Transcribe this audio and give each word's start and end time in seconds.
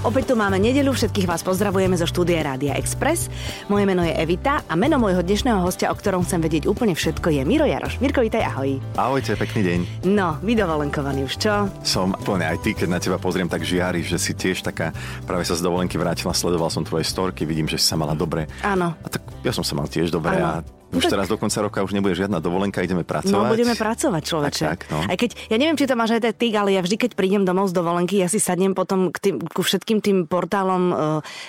Opäť 0.00 0.32
tu 0.32 0.34
máme 0.34 0.58
nedelu, 0.58 0.90
všetkých 0.90 1.30
vás 1.30 1.46
pozdravujeme 1.46 1.94
zo 1.94 2.10
štúdia 2.10 2.42
Rádia 2.42 2.74
Express. 2.74 3.30
Moje 3.70 3.86
meno 3.86 4.02
je 4.02 4.10
Evita 4.10 4.66
a 4.66 4.74
meno 4.74 4.98
môjho 4.98 5.22
dnešného 5.22 5.62
hostia, 5.62 5.92
o 5.92 5.94
ktorom 5.94 6.26
chcem 6.26 6.42
vedieť 6.42 6.66
úplne 6.66 6.98
všetko, 6.98 7.30
je 7.30 7.46
Miro 7.46 7.62
Jaroš. 7.70 8.02
Mirko, 8.02 8.26
vítaj, 8.26 8.50
ahoj. 8.50 8.82
Ahojte, 8.98 9.38
pekný 9.38 9.62
deň. 9.62 9.80
No, 10.10 10.42
vydovolenkovaný 10.42 11.30
už, 11.30 11.38
čo? 11.38 11.70
Som 11.86 12.18
úplne 12.18 12.50
aj 12.50 12.58
ty, 12.66 12.74
keď 12.74 12.88
na 12.90 12.98
teba 12.98 13.22
pozriem, 13.22 13.46
tak 13.46 13.62
žiari, 13.62 14.02
že 14.02 14.18
si 14.18 14.34
tiež 14.34 14.66
taká, 14.66 14.90
práve 15.22 15.46
sa 15.46 15.54
z 15.54 15.62
dovolenky 15.62 15.94
vrátila, 15.94 16.34
sledoval 16.34 16.66
som 16.74 16.82
tvoje 16.82 17.06
storky, 17.06 17.46
vidím, 17.46 17.70
že 17.70 17.78
si 17.78 17.86
sa 17.86 17.94
mala 17.94 18.18
dobre. 18.18 18.50
Áno. 18.66 18.98
A 19.04 19.06
tak 19.06 19.22
ja 19.46 19.54
som 19.54 19.62
sa 19.62 19.78
mal 19.78 19.86
tiež 19.86 20.10
dobre 20.10 20.34
Áno. 20.34 20.66
a 20.66 20.79
už 20.90 21.06
tak- 21.06 21.12
teraz 21.14 21.26
do 21.30 21.38
konca 21.38 21.58
roka 21.62 21.78
už 21.86 21.94
nebude 21.94 22.18
žiadna 22.18 22.42
dovolenka, 22.42 22.82
ideme 22.82 23.06
pracovať. 23.06 23.30
No, 23.30 23.46
budeme 23.46 23.78
pracovať, 23.78 24.22
človeče. 24.26 24.64
Tak, 24.66 24.80
tak, 24.86 24.90
no. 24.90 24.98
Aj 25.06 25.16
keď, 25.16 25.30
ja 25.46 25.56
neviem, 25.56 25.78
či 25.78 25.86
to 25.86 25.94
máš 25.94 26.18
aj 26.18 26.34
ty, 26.34 26.50
ale 26.54 26.74
ja 26.74 26.82
vždy, 26.82 26.96
keď 26.98 27.10
prídem 27.14 27.46
domov 27.46 27.70
z 27.70 27.78
dovolenky, 27.78 28.18
ja 28.18 28.26
si 28.26 28.42
sadnem 28.42 28.74
potom 28.74 29.14
k 29.14 29.18
tým, 29.22 29.34
ku 29.38 29.62
všetkým 29.62 30.02
tým 30.02 30.26
portálom 30.26 30.84
uh, 30.90 30.98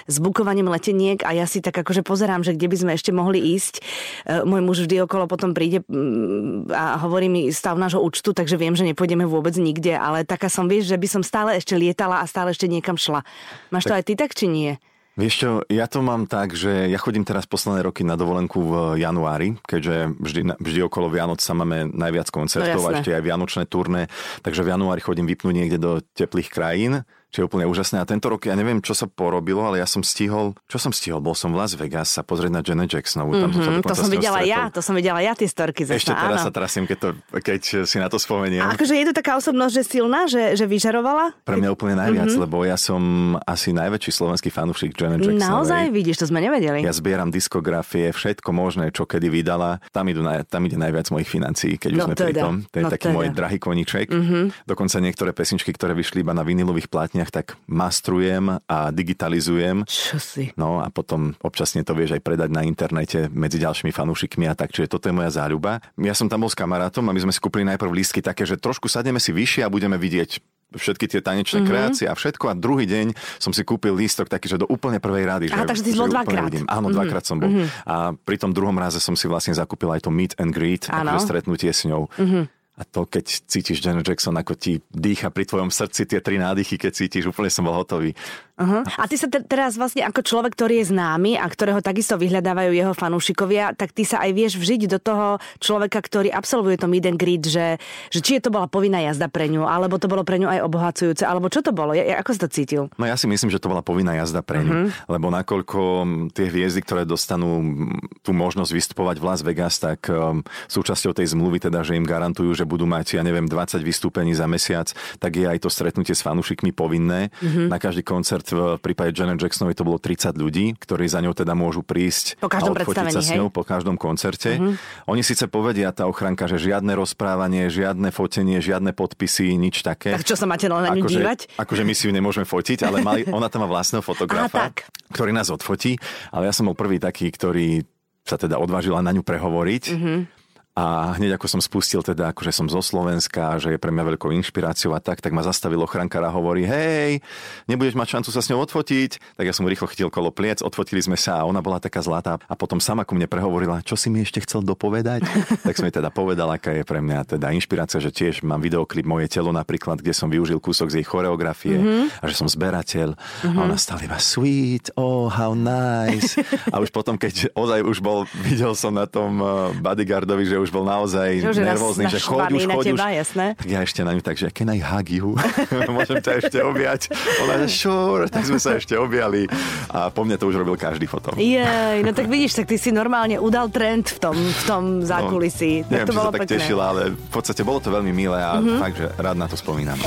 s 0.05 0.21
bukovaním 0.21 0.69
leteniek 0.69 1.25
a 1.25 1.33
ja 1.33 1.49
si 1.49 1.59
tak 1.59 1.73
akože 1.73 2.05
pozerám, 2.05 2.45
že 2.45 2.53
kde 2.53 2.69
by 2.69 2.77
sme 2.77 2.91
ešte 2.93 3.09
mohli 3.09 3.41
ísť. 3.57 3.81
Uh, 4.29 4.45
môj 4.45 4.61
muž 4.61 4.77
vždy 4.85 5.01
okolo 5.09 5.25
potom 5.25 5.57
príde 5.57 5.81
mm, 5.89 6.69
a 6.69 7.01
hovorí 7.01 7.25
mi 7.25 7.49
stav 7.49 7.81
nášho 7.81 8.01
účtu, 8.01 8.37
takže 8.37 8.61
viem, 8.61 8.77
že 8.77 8.85
nepôjdeme 8.85 9.25
vôbec 9.25 9.57
nikde, 9.57 9.97
ale 9.97 10.21
taká 10.21 10.53
som, 10.53 10.69
vieš, 10.69 10.93
že 10.93 10.97
by 11.01 11.07
som 11.09 11.21
stále 11.25 11.57
ešte 11.57 11.73
lietala 11.73 12.21
a 12.21 12.29
stále 12.29 12.53
ešte 12.53 12.69
niekam 12.69 12.93
šla. 12.93 13.25
Máš 13.73 13.89
to 13.89 13.97
aj 13.97 14.05
ty 14.05 14.13
tak, 14.13 14.37
či 14.37 14.45
nie? 14.45 14.77
Vieš 15.19 15.33
čo, 15.35 15.49
ja 15.67 15.91
to 15.91 15.99
mám 15.99 16.23
tak, 16.23 16.55
že 16.55 16.87
ja 16.87 16.95
chodím 16.95 17.27
teraz 17.27 17.43
posledné 17.43 17.83
roky 17.83 18.07
na 18.07 18.15
dovolenku 18.15 18.63
v 18.63 18.73
januári, 18.95 19.59
keďže 19.67 20.15
vždy, 20.15 20.41
vždy 20.55 20.79
okolo 20.87 21.11
Vianoc 21.11 21.43
sa 21.43 21.51
máme 21.51 21.91
najviac 21.91 22.31
koncertov 22.31 22.79
No 22.79 22.87
a 22.87 22.95
ešte 22.95 23.11
aj 23.11 23.23
vianočné 23.27 23.63
turné, 23.67 24.07
takže 24.39 24.63
v 24.63 24.71
januári 24.71 25.03
chodím 25.03 25.27
vypnúť 25.27 25.51
niekde 25.51 25.79
do 25.83 25.91
teplých 26.15 26.47
krajín, 26.47 27.03
čo 27.31 27.41
je 27.41 27.45
úplne 27.47 27.65
úžasné. 27.65 27.97
A 27.97 28.05
tento 28.05 28.27
rok, 28.27 28.43
ja 28.43 28.53
neviem, 28.53 28.83
čo 28.83 28.91
sa 28.91 29.07
porobilo, 29.07 29.63
ale 29.63 29.79
ja 29.79 29.87
som 29.87 30.03
stihol, 30.03 30.53
čo 30.67 30.77
som 30.77 30.91
stihol, 30.91 31.23
bol 31.23 31.33
som 31.33 31.49
v 31.49 31.57
Las 31.57 31.73
Vegas 31.73 32.11
sa 32.11 32.21
pozrieť 32.21 32.51
na 32.51 32.61
Janet 32.61 32.91
Jacksonovú. 32.91 33.39
Tam 33.39 33.49
som 33.49 33.61
Mm, 33.71 33.87
to 33.87 33.95
som 33.95 34.11
videla 34.11 34.43
stretol. 34.43 34.51
ja, 34.51 34.61
to 34.67 34.81
som 34.83 34.93
videla 34.93 35.19
ja 35.23 35.31
tie 35.31 35.47
storky 35.47 35.87
zase, 35.87 36.03
Ešte 36.03 36.11
teraz 36.11 36.43
áno. 36.43 36.47
sa 36.47 36.51
trasiem, 36.51 36.83
keď, 36.83 36.97
to, 36.99 37.09
keď 37.39 37.61
si 37.87 37.97
na 37.97 38.11
to 38.11 38.19
spomeniem. 38.19 38.59
A 38.67 38.75
akože 38.75 38.99
je 38.99 39.05
to 39.07 39.13
taká 39.15 39.39
osobnosť, 39.39 39.73
že 39.79 39.83
silná, 39.87 40.27
že, 40.27 40.59
že 40.59 40.67
vyžarovala? 40.67 41.31
Pre 41.47 41.55
mňa 41.55 41.69
úplne 41.71 41.95
najviac, 41.95 42.27
mm-hmm. 42.35 42.43
lebo 42.43 42.67
ja 42.67 42.75
som 42.75 42.99
asi 43.47 43.71
najväčší 43.71 44.11
slovenský 44.11 44.51
fanúšik 44.51 44.91
Janet 44.91 45.23
Jacksonovej. 45.23 45.47
Naozaj, 45.47 45.83
vidíš, 45.95 46.19
to 46.19 46.25
sme 46.27 46.43
nevedeli. 46.43 46.83
Ja 46.83 46.91
zbieram 46.91 47.31
diskografie, 47.31 48.11
všetko 48.11 48.49
možné, 48.51 48.91
čo 48.91 49.07
kedy 49.07 49.31
vydala. 49.31 49.79
Tam, 49.95 50.03
idú 50.11 50.19
naj, 50.19 50.51
tam 50.51 50.67
ide 50.67 50.75
najviac 50.75 51.07
mojich 51.09 51.29
financií, 51.31 51.79
keď 51.79 51.89
už 51.95 51.99
No 52.01 52.05
sme 52.11 52.15
pri 52.19 52.33
teda, 52.35 52.41
tom. 52.43 52.55
To 52.67 52.75
je 52.75 52.83
no 52.83 52.89
taký 52.91 53.07
teda. 53.07 53.15
môj 53.15 53.27
drahý 53.31 53.57
koníček. 53.57 54.07
Mm-hmm. 54.11 54.43
Dokonca 54.67 54.95
niektoré 54.99 55.31
pesničky, 55.31 55.71
ktoré 55.71 55.95
vyšli 55.95 56.25
iba 56.25 56.33
na 56.35 56.43
vinilových 56.43 56.91
plátniach, 57.21 57.29
tak 57.29 57.47
mastrujem 57.69 58.57
a 58.65 58.77
digitalizujem. 58.89 59.85
Čo 59.85 60.17
si? 60.17 60.49
No 60.57 60.81
a 60.81 60.89
potom 60.89 61.37
občasne 61.45 61.85
to 61.85 61.93
vieš 61.93 62.17
aj 62.17 62.21
predať 62.25 62.49
na 62.49 62.65
internete 62.65 63.29
medzi 63.29 63.61
ďalšími 63.61 63.93
fanúšikmi 63.93 64.49
a 64.49 64.57
tak, 64.57 64.73
čiže 64.73 64.89
toto 64.97 65.07
je 65.09 65.13
moja 65.13 65.29
záľuba. 65.29 65.85
Ja 66.01 66.17
som 66.17 66.25
tam 66.27 66.41
bol 66.41 66.51
s 66.51 66.57
kamarátom 66.57 67.05
a 67.05 67.13
my 67.13 67.21
sme 67.21 67.33
si 67.33 67.39
kúpili 67.39 67.63
najprv 67.69 67.91
lístky 67.93 68.25
také, 68.25 68.49
že 68.49 68.57
trošku 68.57 68.89
sadneme 68.89 69.21
si 69.21 69.29
vyššie 69.29 69.61
a 69.65 69.69
budeme 69.69 70.01
vidieť 70.01 70.41
všetky 70.71 71.03
tie 71.11 71.19
tanečné 71.19 71.61
mm-hmm. 71.61 71.67
kreácie 71.67 72.07
a 72.07 72.15
všetko 72.15 72.47
a 72.47 72.55
druhý 72.55 72.87
deň 72.87 73.11
som 73.43 73.51
si 73.51 73.59
kúpil 73.67 73.91
lístok 73.91 74.31
taký, 74.31 74.47
že 74.47 74.55
do 74.55 74.71
úplne 74.71 75.03
prvej 75.03 75.27
rady. 75.27 75.45
Aha, 75.51 75.67
že, 75.67 75.75
takže 75.75 75.83
si 75.83 75.99
bol 75.99 76.07
dvakrát. 76.07 76.47
uvidím. 76.47 76.63
Áno, 76.71 76.87
mm-hmm. 76.87 76.95
dvakrát 76.95 77.23
som 77.27 77.43
bol. 77.43 77.51
Mm-hmm. 77.51 77.67
A 77.91 78.15
pri 78.15 78.37
tom 78.39 78.55
druhom 78.55 78.79
raze 78.79 79.03
som 79.03 79.11
si 79.19 79.27
vlastne 79.27 79.51
zakúpil 79.51 79.91
aj 79.91 80.07
to 80.07 80.11
meet 80.15 80.31
and 80.39 80.55
greet, 80.55 80.87
Áno. 80.87 81.11
akože 81.11 81.27
stretnutie 81.27 81.75
s 81.75 81.83
ňou. 81.83 82.07
Mm-hmm. 82.15 82.60
A 82.79 82.87
to, 82.87 83.03
keď 83.03 83.25
cítiš 83.51 83.83
Janet 83.83 84.07
Jackson, 84.07 84.33
ako 84.39 84.55
ti 84.55 84.79
dýcha 84.89 85.27
pri 85.27 85.43
tvojom 85.43 85.69
srdci 85.69 86.07
tie 86.07 86.23
tri 86.23 86.39
nádychy, 86.39 86.79
keď 86.79 86.91
cítiš, 86.95 87.27
úplne 87.29 87.51
som 87.51 87.67
bol 87.67 87.75
hotový. 87.75 88.15
Uh-huh. 88.61 88.81
A 88.85 89.03
ty 89.09 89.17
sa 89.17 89.27
te- 89.27 89.41
teraz 89.41 89.75
vlastne 89.75 90.05
ako 90.05 90.21
človek, 90.21 90.53
ktorý 90.53 90.85
je 90.85 90.93
známy 90.93 91.41
a 91.41 91.45
ktorého 91.49 91.81
takisto 91.81 92.15
vyhľadávajú 92.15 92.71
jeho 92.71 92.93
fanúšikovia, 92.93 93.73
tak 93.73 93.91
ty 93.91 94.05
sa 94.05 94.21
aj 94.21 94.31
vieš 94.37 94.53
vžiť 94.61 94.85
do 94.85 94.99
toho 95.01 95.41
človeka, 95.57 95.97
ktorý 95.97 96.29
absolvuje 96.29 96.77
to 96.77 96.85
meet 96.85 97.09
and 97.09 97.17
greet, 97.17 97.43
že, 97.43 97.81
že 98.13 98.19
či 98.21 98.37
je 98.37 98.45
to 98.45 98.53
bola 98.53 98.69
povinná 98.69 99.01
jazda 99.01 99.27
pre 99.27 99.49
ňu, 99.49 99.65
alebo 99.65 99.97
to 99.97 100.05
bolo 100.05 100.21
pre 100.21 100.37
ňu 100.37 100.47
aj 100.47 100.59
obohacujúce, 100.61 101.23
alebo 101.25 101.49
čo 101.49 101.65
to 101.65 101.73
bolo? 101.73 101.97
Ja, 101.97 102.21
ako 102.21 102.29
si 102.31 102.39
to 102.39 102.49
cítil? 102.49 102.83
No 103.01 103.09
ja 103.09 103.17
si 103.17 103.25
myslím, 103.25 103.49
že 103.49 103.57
to 103.57 103.71
bola 103.71 103.81
povinná 103.81 104.13
jazda 104.13 104.45
pre 104.45 104.61
ňu, 104.61 104.71
uh-huh. 104.71 105.09
lebo 105.09 105.33
nakoľko 105.33 105.79
mm, 106.05 106.23
tie 106.37 106.45
hviezdy, 106.51 106.85
ktoré 106.85 107.03
dostanú 107.07 107.63
mm, 107.63 108.21
tú 108.21 108.31
možnosť 108.35 108.71
vystupovať 108.71 109.15
v 109.17 109.25
Las 109.25 109.41
Vegas, 109.41 109.75
tak 109.81 110.05
um, 110.11 110.45
súčasťou 110.69 111.17
tej 111.17 111.33
zmluvy 111.33 111.63
teda, 111.63 111.81
že 111.81 111.97
im 111.97 112.05
garantujú, 112.05 112.53
že 112.53 112.67
budú 112.67 112.85
mať, 112.85 113.17
ja 113.17 113.23
neviem, 113.25 113.49
20 113.49 113.81
vystúpení 113.81 114.35
za 114.37 114.45
mesiac, 114.45 114.91
tak 115.17 115.39
je 115.39 115.47
aj 115.47 115.63
to 115.63 115.69
stretnutie 115.71 116.13
s 116.13 116.21
fanúšikmi 116.21 116.75
povinné. 116.75 117.33
Uh-huh. 117.41 117.71
Na 117.71 117.81
každý 117.81 118.03
koncert 118.05 118.45
v 118.51 118.77
prípade 118.77 119.15
Janet 119.15 119.39
Jacksonovej 119.39 119.79
to 119.79 119.87
bolo 119.87 119.97
30 119.97 120.35
ľudí, 120.35 120.75
ktorí 120.77 121.07
za 121.07 121.23
ňou 121.23 121.31
teda 121.31 121.55
môžu 121.55 121.81
prísť 121.81 122.37
Po 122.37 122.51
každom 122.51 122.75
a 122.75 122.83
odfotiť 122.83 123.07
sa 123.15 123.21
s 123.23 123.31
hej? 123.31 123.37
ňou 123.39 123.49
po 123.49 123.63
každom 123.63 123.95
koncerte. 123.95 124.59
Uh-huh. 124.59 124.75
Oni 125.07 125.23
síce 125.23 125.47
povedia, 125.47 125.89
tá 125.95 126.05
ochranka, 126.05 126.45
že 126.45 126.59
žiadne 126.59 126.93
rozprávanie, 126.93 127.71
žiadne 127.71 128.11
fotenie, 128.11 128.59
žiadne 128.59 128.91
podpisy, 128.91 129.55
nič 129.55 129.81
také. 129.81 130.13
Tak 130.13 130.27
čo 130.27 130.35
sa 130.35 130.45
máte 130.45 130.67
na 130.67 130.91
ňu 130.91 131.07
Akože- 131.07 131.17
dívať? 131.17 131.39
Akože 131.57 131.83
my 131.87 131.93
si 131.95 132.07
ju 132.07 132.11
nemôžeme 132.13 132.45
fotiť, 132.45 132.83
ale 132.85 133.01
mali, 133.01 133.21
ona 133.37 133.47
tam 133.47 133.63
má 133.63 133.67
vlastného 133.71 134.03
fotografa, 134.03 134.69
Aha, 134.69 135.13
ktorý 135.15 135.31
nás 135.31 135.47
odfotí. 135.49 135.95
Ale 136.29 136.47
ja 136.49 136.53
som 136.53 136.67
bol 136.67 136.75
prvý 136.75 136.99
taký, 136.99 137.31
ktorý 137.31 137.87
sa 138.27 138.37
teda 138.37 138.61
odvážila 138.61 139.01
na 139.01 139.11
ňu 139.15 139.25
prehovoriť. 139.25 139.83
Mhm. 139.91 139.97
Mm-hmm. 139.97 140.40
A 140.71 141.11
hneď 141.19 141.35
ako 141.35 141.51
som 141.51 141.61
spustil 141.61 141.99
teda, 141.99 142.31
akože 142.31 142.55
som 142.55 142.71
zo 142.71 142.79
Slovenska, 142.79 143.59
že 143.59 143.75
je 143.75 143.79
pre 143.81 143.91
mňa 143.91 144.15
veľkou 144.15 144.31
inšpiráciou 144.39 144.95
a 144.95 145.03
tak, 145.03 145.19
tak 145.19 145.35
ma 145.35 145.43
zastavil 145.43 145.83
ochrankár 145.83 146.23
a 146.23 146.31
hovorí, 146.31 146.63
hej, 146.63 147.19
nebudeš 147.67 147.99
mať 147.99 148.15
šancu 148.15 148.29
sa 148.31 148.39
s 148.39 148.47
ňou 148.47 148.63
odfotiť. 148.63 149.35
Tak 149.35 149.43
ja 149.43 149.51
som 149.51 149.67
rýchlo 149.67 149.91
chytil 149.91 150.07
kolo 150.07 150.31
pliec, 150.31 150.63
odfotili 150.63 151.03
sme 151.03 151.19
sa 151.19 151.43
a 151.43 151.47
ona 151.47 151.59
bola 151.59 151.83
taká 151.83 151.99
zlatá. 151.99 152.39
A 152.47 152.55
potom 152.55 152.79
sama 152.79 153.03
ku 153.03 153.19
mne 153.19 153.27
prehovorila, 153.27 153.83
čo 153.83 153.99
si 153.99 154.07
mi 154.07 154.23
ešte 154.23 154.39
chcel 154.47 154.63
dopovedať. 154.63 155.27
tak 155.67 155.75
som 155.75 155.83
jej 155.83 155.99
teda 155.99 156.07
povedal, 156.07 156.47
aká 156.47 156.71
je 156.71 156.87
pre 156.87 157.03
mňa 157.03 157.35
teda 157.35 157.51
inšpirácia, 157.51 157.99
že 157.99 158.15
tiež 158.15 158.47
mám 158.47 158.63
videoklip 158.63 159.03
Moje 159.03 159.27
telo 159.27 159.51
napríklad, 159.51 159.99
kde 159.99 160.15
som 160.15 160.31
využil 160.31 160.63
kúsok 160.63 160.87
z 160.87 161.03
jej 161.03 161.05
choreografie 161.05 161.75
mm-hmm. 161.75 162.23
a 162.23 162.25
že 162.31 162.35
som 162.39 162.47
zberateľ. 162.47 163.19
Mm-hmm. 163.19 163.59
A 163.59 163.59
ona 163.59 163.75
stále 163.75 164.07
iba 164.07 164.15
sweet, 164.23 164.87
oh, 164.95 165.27
how 165.27 165.51
nice. 165.51 166.39
a 166.73 166.79
už 166.79 166.95
potom, 166.95 167.19
keď 167.19 167.51
ozaj 167.51 167.83
už 167.83 167.99
bol, 167.99 168.23
videl 168.47 168.71
som 168.71 168.95
na 168.95 169.03
tom 169.03 169.43
uh, 169.43 169.75
bodyguardovi, 169.75 170.47
že 170.47 170.60
už 170.61 170.71
bol 170.71 170.85
naozaj 170.85 171.41
Že 171.41 171.49
už 171.49 171.57
nervózny, 171.65 172.03
že 172.07 172.19
choď 172.21 172.53
už, 172.53 172.63
na 172.69 172.75
choď 172.77 172.85
teba, 172.93 173.07
už. 173.09 173.19
jasné. 173.25 173.45
Tak 173.57 173.67
ja 173.67 173.79
ešte 173.81 174.01
na 174.05 174.11
ňu 174.13 174.21
tak, 174.21 174.35
že 174.37 174.47
can 174.53 174.69
I 174.69 174.79
hug 174.79 175.07
you? 175.09 175.35
Môžem 175.95 176.21
ťa 176.21 176.31
ešte 176.45 176.57
objať? 176.61 177.01
Ona, 177.43 177.53
že 177.65 177.67
sure. 177.69 178.25
Tak 178.29 178.43
sme 178.45 178.59
sa 178.61 178.77
ešte 178.77 178.95
objali 178.95 179.49
a 179.89 180.13
po 180.13 180.21
mne 180.23 180.37
to 180.37 180.47
už 180.47 180.61
robil 180.61 180.77
každý 180.77 181.09
potom. 181.09 181.33
Jej, 181.35 182.05
no 182.05 182.11
tak 182.13 182.29
vidíš, 182.29 182.61
tak 182.61 182.69
ty 182.69 182.77
si 182.77 182.93
normálne 182.93 183.41
udal 183.41 183.67
trend 183.73 184.07
v 184.13 184.19
tom, 184.21 184.37
v 184.37 184.63
tom 184.63 184.83
zákulisí. 185.01 185.85
tak 185.85 185.89
No, 185.89 185.91
neviem, 185.91 186.07
to 186.07 186.13
či 186.13 186.17
bolo 186.17 186.29
sa 186.29 186.33
tak 186.33 186.41
pekné. 186.45 186.55
Tešila, 186.61 186.83
ale 186.85 187.01
v 187.11 187.31
podstate 187.31 187.61
bolo 187.65 187.79
to 187.81 187.89
veľmi 187.89 188.13
milé 188.13 188.39
a 188.39 188.57
mm-hmm. 188.59 188.79
fakt, 188.79 188.95
že 188.99 189.07
rád 189.17 189.37
na 189.37 189.47
to 189.49 189.55
spomínam. 189.57 189.97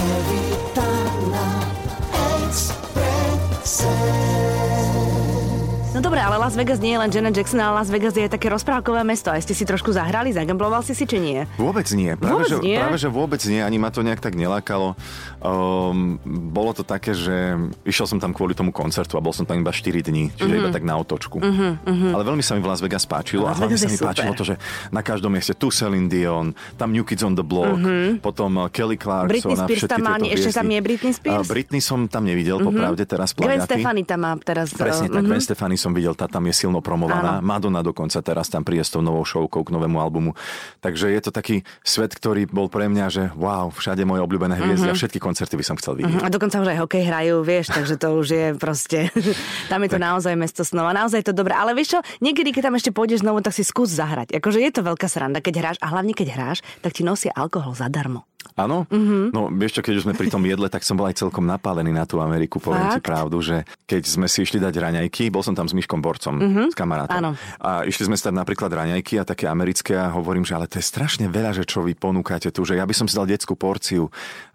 No 5.94 6.02
dobre, 6.02 6.18
ale 6.18 6.42
Las 6.42 6.58
Vegas 6.58 6.82
nie 6.82 6.90
je 6.90 6.98
len 6.98 7.06
Janet 7.06 7.38
Jackson, 7.38 7.62
ale 7.62 7.78
Las 7.78 7.86
Vegas 7.86 8.18
je 8.18 8.26
také 8.26 8.50
rozprávkové 8.50 9.06
mesto. 9.06 9.30
A 9.30 9.38
ste 9.38 9.54
si 9.54 9.62
trošku 9.62 9.94
zahrali, 9.94 10.34
zagambloval 10.34 10.82
si 10.82 10.90
si, 10.90 11.06
či 11.06 11.22
nie? 11.22 11.46
Vôbec 11.54 11.86
nie. 11.94 12.18
Práve, 12.18 12.42
Vôbec 12.42 12.50
že, 12.50 12.58
nie? 12.66 12.74
práve 12.82 12.98
že 12.98 13.06
vôbec 13.06 13.38
nie. 13.46 13.62
Ani 13.62 13.78
ma 13.78 13.94
to 13.94 14.02
nejak 14.02 14.18
tak 14.18 14.34
nelákalo. 14.34 14.98
Um, 15.38 16.18
bolo 16.26 16.74
to 16.74 16.82
také, 16.82 17.14
že 17.14 17.54
išiel 17.86 18.10
som 18.10 18.18
tam 18.18 18.34
kvôli 18.34 18.58
tomu 18.58 18.74
koncertu 18.74 19.14
a 19.14 19.22
bol 19.22 19.30
som 19.30 19.46
tam 19.46 19.54
iba 19.54 19.70
4 19.70 20.02
dní, 20.02 20.34
čiže 20.34 20.50
uh-huh. 20.50 20.62
iba 20.66 20.74
tak 20.74 20.82
na 20.82 20.98
otočku. 20.98 21.38
Uh-huh, 21.38 21.78
uh-huh. 21.78 22.10
Ale 22.10 22.26
veľmi 22.26 22.42
sa 22.42 22.58
mi 22.58 22.66
v 22.66 22.74
Las 22.74 22.82
Vegas 22.82 23.06
páčilo 23.06 23.46
Las 23.46 23.54
a 23.54 23.62
hlavne 23.62 23.78
Vegas 23.78 23.86
sa 23.86 23.88
mi 23.94 23.98
super. 24.02 24.08
páčilo 24.10 24.32
to, 24.34 24.42
že 24.50 24.54
na 24.90 24.98
každom 25.06 25.30
mieste 25.30 25.54
tu 25.54 25.70
Celine 25.70 26.10
Dion, 26.10 26.58
tam 26.74 26.90
New 26.90 27.06
Kids 27.06 27.22
on 27.22 27.38
the 27.38 27.46
Block, 27.46 27.78
uh-huh. 27.78 28.18
potom 28.18 28.66
uh, 28.66 28.66
Kelly 28.66 28.98
Clarkson 28.98 29.30
Britney 29.30 29.78
Spears 29.78 29.86
tam 29.86 30.00
má, 30.02 30.18
ešte 30.18 30.50
tam 30.58 30.66
je 30.66 30.80
Britney 30.82 31.12
Spears? 31.14 31.38
A 31.38 31.46
Britney 31.46 31.78
som 31.78 32.10
tam 32.10 32.26
nevidel, 32.26 32.58
uh-huh. 32.58 32.74
popravde, 32.74 33.06
teraz 33.06 33.30
Gwen 33.30 33.62
plagáty. 33.62 33.78
Stefani 33.78 34.02
tam 34.02 34.18
má 34.26 34.32
teraz... 34.42 34.74
Presne 34.74 35.06
uh, 35.06 35.14
tak, 35.14 35.22
mhm. 35.22 35.30
Gwen 35.30 35.44
Stefani 35.44 35.76
som 35.84 35.92
videl, 35.92 36.16
tá 36.16 36.24
tam 36.24 36.48
je 36.48 36.56
silno 36.56 36.80
promovaná. 36.80 37.38
Áno. 37.38 37.44
Madonna 37.44 37.84
dokonca 37.84 38.16
teraz 38.18 38.48
tam 38.48 38.64
príde 38.64 38.80
s 38.80 38.88
tou 38.88 39.04
novou 39.04 39.20
showkou 39.22 39.60
k 39.60 39.68
novému 39.68 40.00
albumu. 40.00 40.32
Takže 40.80 41.12
je 41.12 41.20
to 41.20 41.28
taký 41.28 41.60
svet, 41.80 42.16
ktorý 42.16 42.48
bol 42.48 42.72
pre 42.72 42.88
mňa, 42.88 43.06
že 43.08 43.22
wow, 43.36 43.68
všade 43.68 44.02
moje 44.02 44.24
obľúbené 44.24 44.56
hviezdy 44.56 44.88
Mhm. 44.88 44.92
a 44.92 44.98
všetky 44.98 45.18
koncerty 45.18 45.54
by 45.54 45.64
som 45.64 45.76
chcel 45.76 46.00
vidieť. 46.00 46.24
A 46.24 46.32
dokonca 46.32 46.56
už 46.56 46.72
aj 46.72 46.78
hokej 46.80 47.02
hrajú, 47.04 47.36
vieš, 47.40 47.68
takže 47.68 47.94
to 47.94 48.08
už 48.16 48.26
je 48.26 48.46
proste... 48.56 48.98
tam 49.70 49.84
je 49.84 49.90
to 49.90 49.98
naozaj 49.98 50.32
mesto 50.32 50.64
snov 50.64 50.88
a 50.88 50.96
naozaj 50.96 51.20
je 51.20 51.28
to 51.28 51.36
dobré. 51.36 51.52
Ale 51.52 51.74
vieš 51.74 51.94
čo, 51.94 52.00
niekedy, 52.20 52.48
keď 52.50 52.72
tam 52.72 52.78
ešte 52.78 52.88
pôjdeš 52.88 53.20
znovu, 53.20 53.44
tak 53.44 53.52
si 53.52 53.60
skús 53.60 53.90
zahrať. 53.90 54.32
Akože 54.38 54.62
je 54.62 54.70
to 54.70 54.80
veľká 54.80 55.04
sranda, 55.04 55.42
keď 55.42 55.54
hráš 55.60 55.78
a 55.82 55.90
hlavne 55.90 56.14
keď 56.14 56.28
hráš, 56.32 56.58
tak 56.80 56.94
ti 56.94 57.02
nosia 57.02 57.34
alkohol 57.34 57.74
zadarmo. 57.74 58.24
Áno? 58.54 58.86
Mm-hmm. 58.86 59.34
No 59.34 59.50
vieš 59.50 59.80
čo, 59.80 59.82
keď 59.82 59.94
už 59.98 60.04
sme 60.06 60.14
pri 60.14 60.30
tom 60.30 60.44
jedle, 60.46 60.70
tak 60.70 60.86
som 60.86 60.94
bol 60.94 61.08
aj 61.08 61.18
celkom 61.18 61.42
napálený 61.42 61.90
na 61.90 62.06
tú 62.06 62.22
Ameriku, 62.22 62.62
poviem 62.62 62.86
ti 62.86 63.00
Fakt? 63.02 63.08
pravdu, 63.08 63.42
že 63.42 63.66
keď 63.82 64.02
sme 64.06 64.30
si 64.30 64.46
išli 64.46 64.62
dať 64.62 64.70
raňajky, 64.78 65.26
bol 65.26 65.42
som 65.42 65.58
tam 65.58 65.66
s 65.66 65.73
Myškom 65.74 66.00
Borcom, 66.00 66.38
mm-hmm. 66.38 66.66
s 66.70 66.76
kamarátom. 66.78 67.18
Áno. 67.18 67.30
A 67.60 67.82
išli 67.84 68.06
sme 68.06 68.14
si 68.14 68.24
dať 68.24 68.34
napríklad 68.34 68.70
raňajky 68.70 69.18
a 69.18 69.26
také 69.26 69.50
americké 69.50 69.98
a 69.98 70.14
hovorím, 70.14 70.46
že 70.46 70.54
ale 70.54 70.70
to 70.70 70.78
je 70.78 70.86
strašne 70.86 71.26
veľa, 71.26 71.52
že 71.52 71.66
čo 71.66 71.82
vy 71.82 71.98
ponúkate 71.98 72.54
tu, 72.54 72.62
že 72.62 72.78
ja 72.78 72.86
by 72.86 72.94
som 72.94 73.10
si 73.10 73.18
dal 73.18 73.26
detskú 73.26 73.58
porciu. 73.58 74.08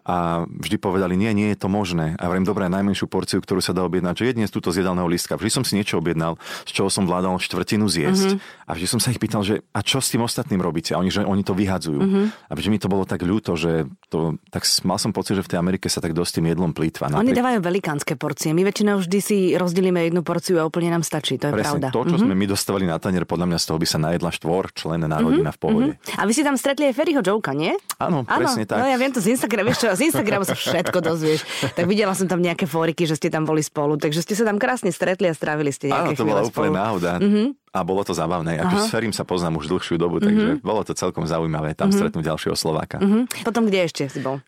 A 0.09 0.41
vždy 0.49 0.81
povedali, 0.81 1.13
nie, 1.13 1.29
nie 1.37 1.53
je 1.53 1.57
to 1.61 1.69
možné. 1.69 2.17
A 2.17 2.25
hovorím, 2.25 2.41
dobré, 2.41 2.65
najmenšiu 2.65 3.05
porciu, 3.05 3.37
ktorú 3.37 3.61
sa 3.61 3.77
dá 3.77 3.85
objednať, 3.85 4.17
že 4.17 4.25
jedne 4.33 4.49
z 4.49 4.53
túto 4.57 4.73
z 4.73 4.81
jedálneho 4.81 5.05
listka. 5.05 5.37
Vždy 5.37 5.51
som 5.53 5.61
si 5.61 5.77
niečo 5.77 6.01
objednal, 6.01 6.41
z 6.65 6.71
čoho 6.73 6.89
som 6.89 7.05
vládal 7.05 7.37
štvrtinu 7.37 7.85
zjesť. 7.85 8.41
Mm-hmm. 8.41 8.65
A 8.65 8.71
vždy 8.73 8.87
som 8.89 8.97
sa 8.97 9.13
ich 9.13 9.21
pýtal, 9.21 9.45
že 9.45 9.61
a 9.69 9.85
čo 9.85 10.01
s 10.01 10.09
tým 10.09 10.25
ostatným 10.25 10.65
robíte? 10.65 10.97
A 10.97 11.01
oni, 11.01 11.13
že 11.13 11.21
oni 11.21 11.45
to 11.45 11.53
vyhadzujú. 11.53 12.01
Mm-hmm. 12.01 12.25
A 12.49 12.51
vždy 12.57 12.69
mi 12.73 12.79
to 12.81 12.89
bolo 12.89 13.05
tak 13.05 13.21
ľúto, 13.21 13.53
že 13.53 13.85
to, 14.09 14.41
tak 14.49 14.65
mal 14.81 14.97
som 14.97 15.13
pocit, 15.13 15.37
že 15.37 15.45
v 15.45 15.49
tej 15.53 15.61
Amerike 15.61 15.85
sa 15.93 16.01
tak 16.01 16.17
dosť 16.17 16.41
tým 16.41 16.57
jedlom 16.57 16.73
plýtva. 16.73 17.13
Oni 17.13 17.29
dávajú 17.29 17.61
velikánske 17.61 18.17
porcie. 18.17 18.49
My 18.57 18.65
väčšinou 18.65 19.05
vždy 19.05 19.19
si 19.21 19.37
rozdelíme 19.53 20.09
jednu 20.09 20.25
porciu 20.25 20.57
a 20.57 20.65
úplne 20.65 20.89
nám 20.89 21.05
stačí. 21.05 21.37
To 21.37 21.53
je 21.53 21.61
Presne, 21.61 21.85
pravda. 21.85 21.87
To, 21.93 22.01
čo 22.01 22.17
mm-hmm. 22.17 22.25
sme 22.25 22.33
my 22.33 22.45
dostávali 22.49 22.85
na 22.89 22.97
tanier, 22.97 23.29
podľa 23.29 23.45
mňa 23.45 23.59
z 23.61 23.65
toho 23.69 23.77
by 23.77 23.87
sa 23.87 23.97
najedla 24.01 24.29
štvor 24.33 24.73
členená 24.73 25.21
mm-hmm. 25.21 25.29
rodina 25.29 25.51
v 25.53 25.59
pohode. 25.61 25.91
Mm-hmm. 25.93 26.17
A 26.17 26.21
vy 26.25 26.33
si 26.33 26.41
tam 26.41 26.57
stretli 26.57 26.89
aj 26.89 26.97
Ferryho 26.97 27.21
Joka, 27.21 27.53
nie? 27.53 27.77
Áno, 28.01 28.25
presne 28.25 28.65
tak. 28.65 28.81
No 28.81 28.89
ja 28.89 28.97
viem 28.97 29.13
to 29.13 29.21
z 29.21 29.37
vieš 29.37 29.85
čo, 29.85 29.87
z 29.99 30.07
Instagramu 30.07 30.47
sa 30.47 30.55
všetko 30.55 31.03
dozvieš. 31.03 31.43
Tak 31.75 31.83
videla 31.83 32.15
som 32.15 32.31
tam 32.31 32.39
nejaké 32.39 32.63
fóriky, 32.63 33.03
že 33.03 33.19
ste 33.19 33.27
tam 33.27 33.43
boli 33.43 33.59
spolu, 33.59 33.99
takže 33.99 34.23
ste 34.23 34.33
sa 34.39 34.47
tam 34.47 34.55
krásne 34.55 34.95
stretli 34.95 35.27
a 35.27 35.35
strávili 35.35 35.75
ste 35.75 35.91
nejaké 35.91 36.15
Áno, 36.15 36.19
to 36.19 36.23
bola 36.23 36.41
úplne 36.47 36.71
náhoda. 36.71 37.19
Mm-hmm. 37.19 37.47
A 37.69 37.79
bolo 37.85 38.01
to 38.01 38.17
zábavné. 38.17 38.57
Ako 38.63 38.81
s 38.81 38.89
Ferim 38.89 39.13
sa 39.13 39.27
poznám 39.27 39.61
už 39.61 39.69
dlhšiu 39.69 40.01
dobu, 40.01 40.17
takže 40.17 40.57
mm-hmm. 40.57 40.65
bolo 40.65 40.81
to 40.81 40.97
celkom 40.97 41.27
zaujímavé 41.27 41.77
tam 41.77 41.91
mm-hmm. 41.91 41.99
stretnúť 41.99 42.23
ďalšieho 42.33 42.55
Slováka. 42.57 42.97
Mm-hmm. 42.97 43.45
Potom 43.45 43.67
kde 43.69 43.85
ešte 43.85 44.09
si 44.09 44.23
bol? 44.23 44.41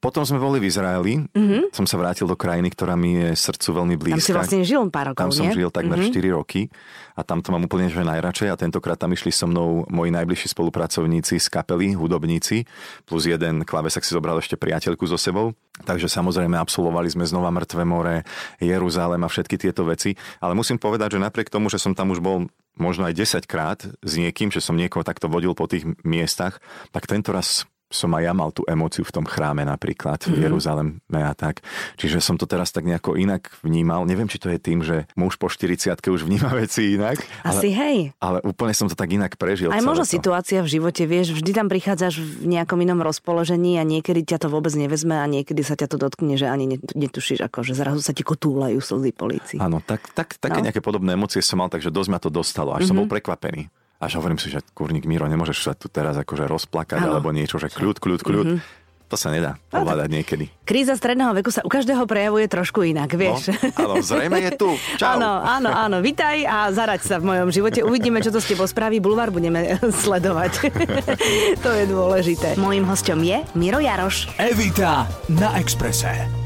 Potom 0.00 0.24
sme 0.24 0.40
boli 0.40 0.56
v 0.56 0.72
Izraeli. 0.72 1.20
Mm-hmm. 1.28 1.76
Som 1.76 1.84
sa 1.84 2.00
vrátil 2.00 2.24
do 2.24 2.32
krajiny, 2.32 2.72
ktorá 2.72 2.96
mi 2.96 3.20
je 3.20 3.36
srdcu 3.36 3.68
veľmi 3.84 3.96
blízka. 4.00 4.16
Tam 4.16 4.28
si 4.32 4.32
vlastne 4.32 4.60
žil 4.64 4.80
pár 4.88 5.12
rokov, 5.12 5.28
Tam 5.28 5.30
som 5.30 5.52
nie? 5.52 5.60
žil 5.60 5.68
takmer 5.68 6.00
mm-hmm. 6.00 6.32
4 6.32 6.38
roky 6.40 6.72
a 7.12 7.20
tam 7.20 7.44
to 7.44 7.52
mám 7.52 7.68
úplne 7.68 7.92
že 7.92 8.00
najradšej 8.00 8.48
a 8.48 8.56
tentokrát 8.56 8.96
tam 8.96 9.12
išli 9.12 9.28
so 9.28 9.44
mnou 9.44 9.84
moji 9.92 10.08
najbližší 10.08 10.56
spolupracovníci 10.56 11.36
z 11.36 11.46
kapely, 11.52 11.92
hudobníci, 11.92 12.64
plus 13.04 13.28
jeden 13.28 13.68
klavesak 13.68 14.00
si 14.00 14.16
zobral 14.16 14.40
ešte 14.40 14.56
priateľku 14.56 15.04
so 15.04 15.20
sebou. 15.20 15.52
Takže 15.84 16.08
samozrejme 16.08 16.56
absolvovali 16.56 17.12
sme 17.12 17.28
znova 17.28 17.52
Mŕtve 17.52 17.84
more, 17.84 18.24
Jeruzalém 18.56 19.20
a 19.20 19.28
všetky 19.28 19.60
tieto 19.60 19.84
veci. 19.84 20.16
Ale 20.40 20.56
musím 20.56 20.80
povedať, 20.80 21.20
že 21.20 21.24
napriek 21.24 21.52
tomu, 21.52 21.68
že 21.68 21.76
som 21.76 21.92
tam 21.92 22.08
už 22.12 22.24
bol 22.24 22.48
možno 22.80 23.04
aj 23.04 23.16
10 23.16 23.44
krát 23.44 23.84
s 23.84 24.12
niekým, 24.16 24.48
že 24.48 24.64
som 24.64 24.76
niekoho 24.76 25.04
takto 25.04 25.28
vodil 25.28 25.52
po 25.52 25.68
tých 25.68 25.84
miestach, 26.00 26.64
tak 26.92 27.04
tento 27.04 27.36
raz 27.36 27.68
som 27.90 28.14
aj 28.14 28.22
ja 28.22 28.32
mal 28.32 28.54
tú 28.54 28.62
emóciu 28.70 29.02
v 29.02 29.10
tom 29.10 29.26
chráme 29.26 29.66
napríklad, 29.66 30.22
v 30.22 30.30
mm-hmm. 30.30 30.44
Jeruzaleme 30.46 31.20
a 31.26 31.34
tak. 31.34 31.66
Čiže 31.98 32.22
som 32.22 32.38
to 32.38 32.46
teraz 32.46 32.70
tak 32.70 32.86
nejako 32.86 33.18
inak 33.18 33.50
vnímal. 33.66 34.06
Neviem, 34.06 34.30
či 34.30 34.38
to 34.38 34.46
je 34.46 34.62
tým, 34.62 34.86
že 34.86 35.10
muž 35.18 35.34
po 35.36 35.50
40 35.50 35.98
už 35.98 36.22
vníma 36.22 36.54
veci 36.62 36.94
inak. 36.94 37.18
Asi 37.42 37.74
ale, 37.74 37.82
hej. 37.82 37.98
Ale 38.22 38.38
úplne 38.46 38.70
som 38.72 38.86
to 38.86 38.94
tak 38.94 39.10
inak 39.10 39.34
prežil. 39.34 39.74
Aj 39.74 39.82
možno 39.82 40.06
to. 40.06 40.14
situácia 40.14 40.62
v 40.62 40.70
živote, 40.70 41.02
vieš, 41.04 41.34
vždy 41.34 41.50
tam 41.50 41.66
prichádzaš 41.66 42.22
v 42.22 42.46
nejakom 42.46 42.78
inom 42.78 43.02
rozpoložení 43.02 43.76
a 43.76 43.84
niekedy 43.84 44.22
ťa 44.22 44.46
to 44.46 44.48
vôbec 44.48 44.70
nevezme 44.78 45.18
a 45.18 45.26
niekedy 45.26 45.66
sa 45.66 45.74
ťa 45.74 45.90
to 45.90 45.96
dotkne, 45.98 46.38
že 46.38 46.46
ani 46.46 46.78
netušíš, 46.94 47.42
ako, 47.42 47.66
že 47.66 47.74
zrazu 47.74 48.00
sa 48.06 48.14
ti 48.14 48.22
kotúlajú 48.22 48.78
slzy 48.78 49.10
po 49.10 49.26
líci. 49.26 49.58
Áno, 49.58 49.82
tak, 49.82 50.14
tak, 50.14 50.38
také 50.38 50.62
no. 50.62 50.70
nejaké 50.70 50.78
podobné 50.78 51.18
emócie 51.18 51.42
som 51.42 51.58
mal, 51.58 51.66
takže 51.66 51.90
dosť 51.90 52.10
ma 52.14 52.22
to 52.22 52.30
dostalo. 52.30 52.70
Až 52.70 52.86
mm-hmm. 52.86 52.88
som 52.88 52.98
bol 53.02 53.10
prekvapený. 53.10 53.66
Až 54.00 54.16
hovorím 54.16 54.40
si, 54.40 54.48
že 54.48 54.64
kurník 54.72 55.04
Miro, 55.04 55.28
nemôžeš 55.28 55.58
sa 55.60 55.72
tu 55.76 55.92
teraz 55.92 56.16
akože 56.16 56.48
rozplakať 56.48 57.04
ano. 57.04 57.20
alebo 57.20 57.36
niečo, 57.36 57.60
že 57.60 57.68
kľud, 57.68 58.00
kľud, 58.00 58.20
kľud. 58.24 58.46
Mm-hmm. 58.48 58.78
To 59.10 59.18
sa 59.18 59.34
nedá 59.34 59.58
ovládať 59.74 60.06
no, 60.06 60.14
niekedy. 60.22 60.44
Kríza 60.62 60.94
stredného 60.94 61.34
veku 61.34 61.50
sa 61.50 61.66
u 61.66 61.70
každého 61.70 62.06
prejavuje 62.06 62.46
trošku 62.46 62.86
inak, 62.86 63.10
vieš. 63.18 63.50
No, 63.74 63.90
áno, 63.90 63.94
zrejme 63.98 64.38
je 64.38 64.50
tu. 64.54 64.70
Čau. 65.02 65.18
Áno, 65.18 65.42
áno, 65.42 65.68
áno. 65.74 65.96
Vitaj 65.98 66.46
a 66.46 66.70
zaraď 66.70 67.02
sa 67.02 67.16
v 67.18 67.34
mojom 67.34 67.50
živote. 67.50 67.82
Uvidíme, 67.82 68.22
čo 68.22 68.30
to 68.30 68.38
s 68.38 68.46
tebou 68.46 68.70
spraví. 68.70 69.02
Bulvár 69.02 69.34
budeme 69.34 69.82
sledovať. 70.06 70.70
to 71.66 71.70
je 71.74 71.84
dôležité. 71.90 72.54
Mojím 72.54 72.86
hostom 72.86 73.18
je 73.26 73.42
Miro 73.58 73.82
Jaroš. 73.82 74.30
Evita 74.38 75.10
na 75.26 75.58
Exprese. 75.58 76.39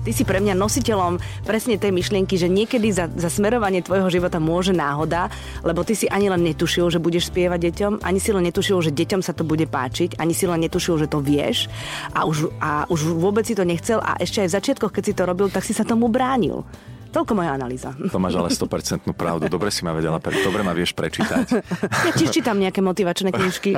Ty 0.00 0.16
si 0.16 0.24
pre 0.24 0.40
mňa 0.40 0.56
nositeľom 0.56 1.20
presne 1.44 1.76
tej 1.76 1.92
myšlienky, 1.92 2.40
že 2.40 2.48
niekedy 2.48 2.88
za, 2.88 3.12
za 3.12 3.28
smerovanie 3.28 3.84
tvojho 3.84 4.08
života 4.08 4.40
môže 4.40 4.72
náhoda, 4.72 5.28
lebo 5.60 5.84
ty 5.84 5.92
si 5.92 6.08
ani 6.08 6.32
len 6.32 6.40
netušil, 6.40 6.88
že 6.88 6.96
budeš 6.96 7.28
spievať 7.28 7.60
deťom, 7.68 7.92
ani 8.00 8.16
si 8.16 8.32
len 8.32 8.48
netušil, 8.48 8.80
že 8.80 8.96
deťom 8.96 9.20
sa 9.20 9.36
to 9.36 9.44
bude 9.44 9.68
páčiť, 9.68 10.16
ani 10.16 10.32
si 10.32 10.48
len 10.48 10.64
netušil, 10.64 11.04
že 11.04 11.10
to 11.12 11.20
vieš 11.20 11.68
a 12.16 12.24
už, 12.24 12.48
a 12.64 12.88
už 12.88 13.12
vôbec 13.12 13.44
si 13.44 13.52
to 13.52 13.68
nechcel 13.68 14.00
a 14.00 14.16
ešte 14.16 14.40
aj 14.40 14.48
v 14.48 14.56
začiatkoch, 14.56 14.92
keď 14.96 15.02
si 15.04 15.12
to 15.12 15.28
robil, 15.28 15.52
tak 15.52 15.68
si 15.68 15.76
sa 15.76 15.84
tomu 15.84 16.08
bránil. 16.08 16.64
Toľko 17.10 17.32
moja 17.34 17.58
analýza. 17.58 17.90
To 18.14 18.22
máš 18.22 18.38
ale 18.38 18.48
100% 18.54 19.10
pravdu. 19.18 19.50
Dobre 19.50 19.74
si 19.74 19.82
ma 19.82 19.90
vedela, 19.90 20.22
dobre 20.22 20.62
ma 20.62 20.70
vieš 20.70 20.94
prečítať. 20.94 21.46
Ja 22.00 22.12
tiež 22.16 22.32
čítam 22.32 22.56
nejaké 22.56 22.80
motivačné 22.80 23.34
knižky. 23.34 23.76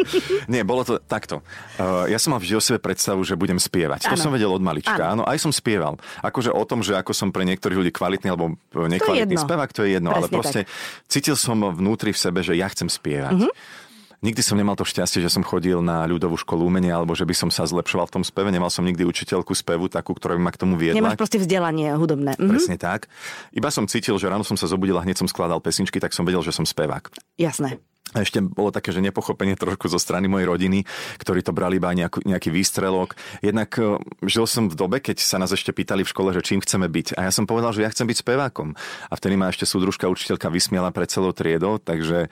Nie, 0.52 0.62
bolo 0.62 0.86
to 0.86 1.00
takto. 1.00 1.40
Uh, 1.76 2.06
ja 2.06 2.20
som 2.20 2.36
mal 2.36 2.40
vždy 2.40 2.54
o 2.56 2.62
sebe 2.62 2.78
predstavu, 2.78 3.24
že 3.26 3.34
budem 3.34 3.58
spievať. 3.58 4.08
To 4.08 4.16
ano. 4.16 4.22
som 4.22 4.30
vedel 4.30 4.48
od 4.52 4.62
malička. 4.62 5.00
Áno. 5.00 5.26
aj 5.26 5.40
som 5.42 5.50
spieval. 5.50 5.98
Akože 6.22 6.54
o 6.54 6.64
tom, 6.64 6.84
že 6.84 6.94
ako 6.94 7.12
som 7.16 7.28
pre 7.34 7.42
niektorých 7.48 7.78
ľudí 7.80 7.92
kvalitný 7.92 8.30
alebo 8.30 8.54
nekvalitný 8.72 9.36
spevák, 9.36 9.70
to 9.74 9.82
je 9.84 9.98
jedno. 9.98 10.12
Presne 10.12 10.20
ale 10.20 10.26
proste 10.30 10.60
tak. 10.64 11.10
cítil 11.10 11.36
som 11.36 11.56
vnútri 11.74 12.14
v 12.14 12.18
sebe, 12.20 12.40
že 12.44 12.54
ja 12.54 12.68
chcem 12.70 12.86
spievať. 12.86 13.38
Uh-huh. 13.40 13.52
Nikdy 14.24 14.40
som 14.40 14.56
nemal 14.56 14.72
to 14.72 14.88
šťastie, 14.88 15.20
že 15.20 15.28
som 15.28 15.44
chodil 15.44 15.84
na 15.84 16.08
ľudovú 16.08 16.40
školu 16.40 16.64
umenia 16.64 16.96
alebo 16.96 17.12
že 17.12 17.28
by 17.28 17.36
som 17.36 17.50
sa 17.52 17.68
zlepšoval 17.68 18.08
v 18.08 18.14
tom 18.16 18.24
speve. 18.24 18.48
Nemal 18.48 18.72
som 18.72 18.80
nikdy 18.80 19.04
učiteľku 19.04 19.52
spevu 19.52 19.92
takú, 19.92 20.16
ktorá 20.16 20.32
by 20.40 20.48
ma 20.48 20.52
k 20.56 20.64
tomu 20.64 20.80
viedla. 20.80 20.96
Nemáš 20.96 21.20
proste 21.20 21.36
vzdelanie 21.36 21.92
hudobné. 21.92 22.40
Mhm. 22.40 22.48
Presne 22.48 22.76
tak. 22.80 23.12
Iba 23.52 23.68
som 23.68 23.84
cítil, 23.84 24.16
že 24.16 24.32
ráno 24.32 24.40
som 24.40 24.56
sa 24.56 24.64
zobudil 24.64 24.96
a 24.96 25.04
hneď 25.04 25.20
som 25.20 25.28
skladal 25.28 25.60
pesničky, 25.60 26.00
tak 26.00 26.16
som 26.16 26.24
vedel, 26.24 26.40
že 26.40 26.56
som 26.56 26.64
spevák. 26.64 27.12
Jasné. 27.36 27.76
A 28.14 28.22
ešte 28.22 28.38
bolo 28.38 28.70
také, 28.70 28.94
že 28.94 29.02
nepochopenie 29.02 29.58
trošku 29.58 29.90
zo 29.90 29.98
strany 29.98 30.30
mojej 30.30 30.46
rodiny, 30.46 30.86
ktorí 31.18 31.42
to 31.42 31.50
brali 31.50 31.82
iba 31.82 31.90
nejaký, 31.90 32.22
nejaký 32.22 32.48
výstrelok. 32.54 33.18
Jednak 33.42 33.74
e, 33.74 33.98
žil 34.30 34.46
som 34.46 34.70
v 34.70 34.78
dobe, 34.78 35.02
keď 35.02 35.18
sa 35.18 35.42
nás 35.42 35.50
ešte 35.50 35.74
pýtali 35.74 36.06
v 36.06 36.12
škole, 36.14 36.30
že 36.30 36.46
čím 36.46 36.62
chceme 36.62 36.86
byť. 36.86 37.18
A 37.18 37.26
ja 37.26 37.32
som 37.34 37.42
povedal, 37.42 37.74
že 37.74 37.82
ja 37.82 37.90
chcem 37.90 38.06
byť 38.06 38.22
spevákom. 38.22 38.78
A 39.10 39.12
vtedy 39.18 39.34
ma 39.34 39.50
ešte 39.50 39.66
súdružka 39.66 40.06
učiteľka 40.06 40.46
vysmiala 40.46 40.94
pred 40.94 41.10
celou 41.10 41.34
triedou, 41.34 41.82
takže 41.82 42.30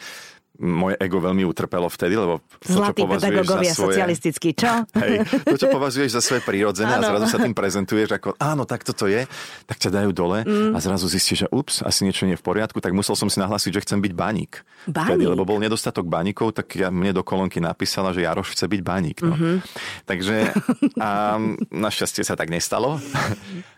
moje 0.60 1.00
ego 1.00 1.16
veľmi 1.16 1.49
utrpelo 1.49 1.88
vtedy, 1.88 2.12
lebo 2.12 2.44
to, 2.60 2.76
Zlatý 2.76 3.02
čo 3.02 3.08
pedagógovia 3.08 3.72
za 3.72 3.76
svoje, 3.81 3.96
socialistický, 3.96 4.49
čo? 4.52 4.72
Hej, 5.00 5.25
to, 5.49 5.56
čo 5.56 5.69
považuješ 5.72 6.10
za 6.12 6.22
svoje 6.22 6.44
prírodzené 6.44 6.93
a 6.93 7.00
zrazu 7.00 7.26
sa 7.32 7.38
tým 7.40 7.56
prezentuješ 7.56 8.20
ako 8.20 8.37
áno, 8.37 8.69
tak 8.69 8.84
toto 8.84 9.08
je, 9.08 9.25
tak 9.64 9.81
ťa 9.81 9.90
dajú 10.02 10.10
dole 10.12 10.44
mm. 10.44 10.76
a 10.76 10.78
zrazu 10.78 11.08
zistíš, 11.08 11.46
že 11.46 11.49
ups, 11.49 11.81
asi 11.81 12.04
niečo 12.04 12.28
nie 12.28 12.37
je 12.37 12.40
v 12.40 12.46
poriadku, 12.46 12.84
tak 12.84 12.93
musel 12.93 13.16
som 13.16 13.32
si 13.32 13.40
nahlásiť, 13.40 13.81
že 13.81 13.82
chcem 13.88 13.99
byť 14.04 14.12
baník. 14.12 14.60
Baník? 14.87 15.08
Vtedy, 15.08 15.25
lebo 15.25 15.43
bol 15.49 15.56
nedostatok 15.56 16.04
baníkov, 16.04 16.52
tak 16.52 16.69
ja 16.76 16.93
mne 16.93 17.16
do 17.16 17.25
kolónky 17.25 17.56
napísala, 17.56 18.12
že 18.12 18.28
Jaroš 18.28 18.52
chce 18.52 18.69
byť 18.69 18.81
baník. 18.84 19.19
No. 19.25 19.32
Mm-hmm. 19.32 19.56
Takže 20.05 20.37
a 21.00 21.40
našťastie 21.72 22.22
sa 22.28 22.36
tak 22.36 22.53
nestalo. 22.53 23.00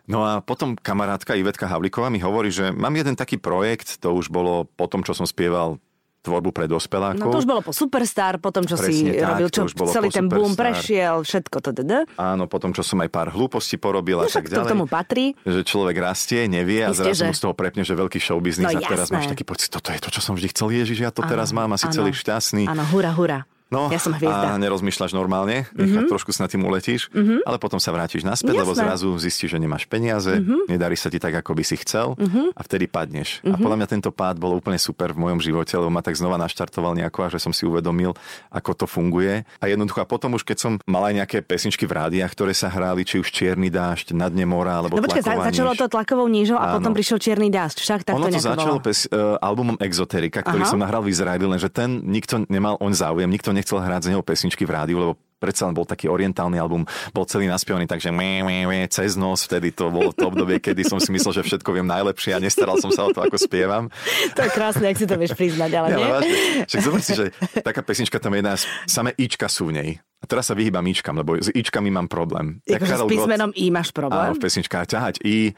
No 0.05 0.21
a 0.21 0.45
potom 0.45 0.77
kamarátka 0.77 1.33
Ivetka 1.33 1.65
Havlíková 1.65 2.13
mi 2.13 2.21
hovorí, 2.21 2.53
že 2.53 2.69
mám 2.77 2.93
jeden 2.93 3.17
taký 3.17 3.41
projekt, 3.41 4.05
to 4.05 4.13
už 4.13 4.29
bolo 4.29 4.69
po 4.77 4.85
tom, 4.85 5.01
čo 5.01 5.17
som 5.17 5.25
spieval 5.25 5.81
tvorbu 6.25 6.51
pre 6.57 6.65
dospelákov. 6.65 7.21
No 7.21 7.29
to 7.29 7.45
už 7.45 7.47
bolo 7.47 7.61
po 7.61 7.77
Superstar, 7.77 8.41
potom 8.41 8.65
čo 8.65 8.81
Presne 8.81 9.13
si 9.13 9.21
tak, 9.21 9.37
robil, 9.37 9.49
čo 9.53 9.69
celý 9.69 10.09
ten 10.09 10.25
boom 10.25 10.57
prešiel, 10.57 11.21
všetko 11.21 11.57
to 11.61 11.71
teda. 11.85 12.09
Áno, 12.17 12.49
potom 12.49 12.73
čo 12.73 12.81
som 12.81 12.97
aj 13.05 13.13
pár 13.13 13.29
hlúpostí 13.29 13.77
porobil 13.77 14.25
no, 14.25 14.25
a 14.25 14.33
tak 14.33 14.49
ďalej. 14.49 14.65
to 14.65 14.73
tomu 14.73 14.87
patrí. 14.89 15.37
Že 15.45 15.61
človek 15.69 15.97
rastie, 16.01 16.49
nevie 16.49 16.81
a 16.81 16.97
Isté, 16.97 17.13
zrazu 17.13 17.29
že... 17.29 17.37
z 17.37 17.41
toho 17.45 17.53
prepne, 17.53 17.85
že 17.85 17.93
veľký 17.93 18.17
showbiznis 18.17 18.73
no, 18.73 18.81
a 18.81 18.81
teraz 18.81 19.13
jasné. 19.13 19.17
máš 19.21 19.27
taký 19.29 19.45
pocit, 19.45 19.69
toto 19.69 19.93
je 19.93 20.01
to, 20.01 20.09
čo 20.09 20.21
som 20.25 20.33
vždy 20.33 20.49
chcel, 20.57 20.73
Ježiš, 20.73 20.99
ja 21.05 21.13
to 21.13 21.21
ano, 21.21 21.31
teraz 21.31 21.53
mám, 21.53 21.69
asi 21.77 21.87
ano. 21.93 21.95
celý 22.01 22.11
šťastný. 22.17 22.65
Áno, 22.65 22.83
hura, 22.89 23.13
hura. 23.13 23.39
No, 23.75 23.91
ja 23.91 23.99
som 23.99 24.15
hviezda. 24.15 24.55
a 24.55 24.61
nerozmýšľaš 24.63 25.13
normálne, 25.13 25.67
mm-hmm. 25.75 26.07
trošku 26.07 26.31
sa 26.31 26.47
na 26.47 26.49
tým 26.49 26.63
uletíš, 26.63 27.11
mm-hmm. 27.11 27.43
ale 27.43 27.57
potom 27.59 27.83
sa 27.83 27.91
vrátiš 27.91 28.23
naspäť, 28.23 28.55
Jasné. 28.55 28.63
lebo 28.63 28.73
zrazu 28.73 29.09
zistíš, 29.19 29.55
že 29.55 29.59
nemáš 29.59 29.91
peniaze, 29.91 30.31
mm-hmm. 30.31 30.71
nedarí 30.71 30.95
sa 30.95 31.11
ti 31.11 31.19
tak, 31.19 31.35
ako 31.35 31.59
by 31.59 31.65
si 31.67 31.77
chcel 31.83 32.15
mm-hmm. 32.15 32.55
a 32.55 32.61
vtedy 32.63 32.87
padneš. 32.87 33.43
Mm-hmm. 33.43 33.55
A 33.55 33.57
podľa 33.59 33.77
mňa 33.83 33.89
tento 33.91 34.11
pád 34.15 34.39
bol 34.39 34.55
úplne 34.55 34.79
super 34.79 35.11
v 35.11 35.27
mojom 35.27 35.43
živote, 35.43 35.75
lebo 35.75 35.91
ma 35.91 36.01
tak 36.01 36.15
znova 36.15 36.39
naštartoval 36.39 36.95
nejako 36.95 37.27
a 37.27 37.29
že 37.35 37.43
som 37.43 37.51
si 37.51 37.67
uvedomil, 37.67 38.15
ako 38.55 38.71
to 38.73 38.87
funguje. 38.87 39.43
A 39.59 39.65
jednoducho 39.67 39.99
a 40.01 40.07
potom 40.07 40.39
už 40.39 40.47
keď 40.47 40.59
som 40.61 40.73
mal 40.87 41.11
aj 41.11 41.15
nejaké 41.25 41.39
pesničky 41.43 41.89
v 41.89 41.99
rádiách, 41.99 42.31
ktoré 42.31 42.53
sa 42.55 42.71
hrali, 42.71 43.03
či 43.03 43.19
už 43.19 43.29
Čierny 43.35 43.73
dážď, 43.73 44.15
Na 44.15 44.31
dne 44.31 44.47
mora, 44.47 44.79
alebo 44.79 45.01
No 45.01 45.03
počkaj, 45.03 45.51
začalo 45.51 45.75
to 45.75 45.91
tlakovou 45.91 46.31
nížou 46.31 46.61
a 46.61 46.71
Áno. 46.71 46.79
potom 46.79 46.93
prišiel 46.95 47.19
Čierny 47.19 47.51
dážď. 47.51 47.77
Však 47.83 48.01
tak 48.07 48.15
ono 48.15 48.31
to, 48.31 48.39
to 48.39 48.45
začalo 48.45 48.79
pes, 48.79 49.11
uh, 49.11 49.41
albumom 49.41 49.81
Exoterika, 49.83 50.45
ktorý 50.45 50.63
Aha. 50.63 50.71
som 50.71 50.79
nahral 50.79 51.03
v 51.03 51.11
Izraeli, 51.11 51.45
lenže 51.49 51.73
ten 51.73 52.05
nikto 52.05 52.47
nemal 52.47 52.79
on 52.79 52.93
záujem, 52.95 53.27
nikto 53.27 53.51
nechcel 53.65 53.81
hrať 53.81 54.03
z 54.05 54.11
neho 54.13 54.21
pesničky 54.21 54.69
v 54.69 54.77
rádiu, 54.77 55.01
lebo 55.01 55.17
predsa 55.41 55.69
len 55.69 55.77
bol 55.77 55.89
taký 55.89 56.09
orientálny 56.09 56.57
album, 56.57 56.85
bol 57.13 57.25
celý 57.25 57.49
naspievaný, 57.49 57.85
takže 57.85 58.09
mé, 58.09 58.45
mé, 58.45 58.65
mé, 58.65 58.89
cez 58.89 59.17
nos, 59.17 59.45
vtedy 59.45 59.73
to 59.73 59.93
bolo 59.93 60.13
to 60.13 60.29
obdobie, 60.29 60.57
kedy 60.57 60.85
som 60.89 60.97
si 60.97 61.13
myslel, 61.13 61.41
že 61.41 61.43
všetko 61.45 61.69
viem 61.73 61.85
najlepšie 61.85 62.37
a 62.37 62.41
nestaral 62.41 62.81
som 62.81 62.89
sa 62.89 63.05
o 63.05 63.13
to, 63.13 63.21
ako 63.21 63.37
spievam. 63.37 63.93
To 64.37 64.41
je 64.41 64.51
krásne, 64.53 64.89
ak 64.89 64.97
si 64.97 65.05
to 65.05 65.17
vieš 65.21 65.37
priznať, 65.37 65.71
ale 65.77 65.87
nie? 65.93 65.97
nie? 66.01 66.09
Vážne. 66.09 66.37
Však 66.65 66.81
zober 66.81 67.01
si, 67.05 67.13
že 67.13 67.27
taká 67.61 67.85
pesnička 67.85 68.17
tam 68.17 68.33
je 68.33 68.41
jedna, 68.41 68.55
samé 68.89 69.11
Ička 69.21 69.49
sú 69.53 69.69
v 69.69 69.73
nej. 69.77 69.91
A 70.21 70.25
teraz 70.25 70.49
sa 70.49 70.57
vyhýbam 70.57 70.85
Ičkam, 70.89 71.21
lebo 71.21 71.37
s 71.37 71.53
Ičkami 71.53 71.93
mám 71.93 72.09
problém. 72.09 72.65
Jako, 72.65 72.85
s 72.89 73.05
písmenom 73.05 73.53
I 73.53 73.69
máš 73.69 73.93
problém? 73.93 74.33
Áno, 74.33 74.41
v 74.41 74.41
pesničkách 74.41 74.89
ťahať 74.89 75.21
I, 75.21 75.53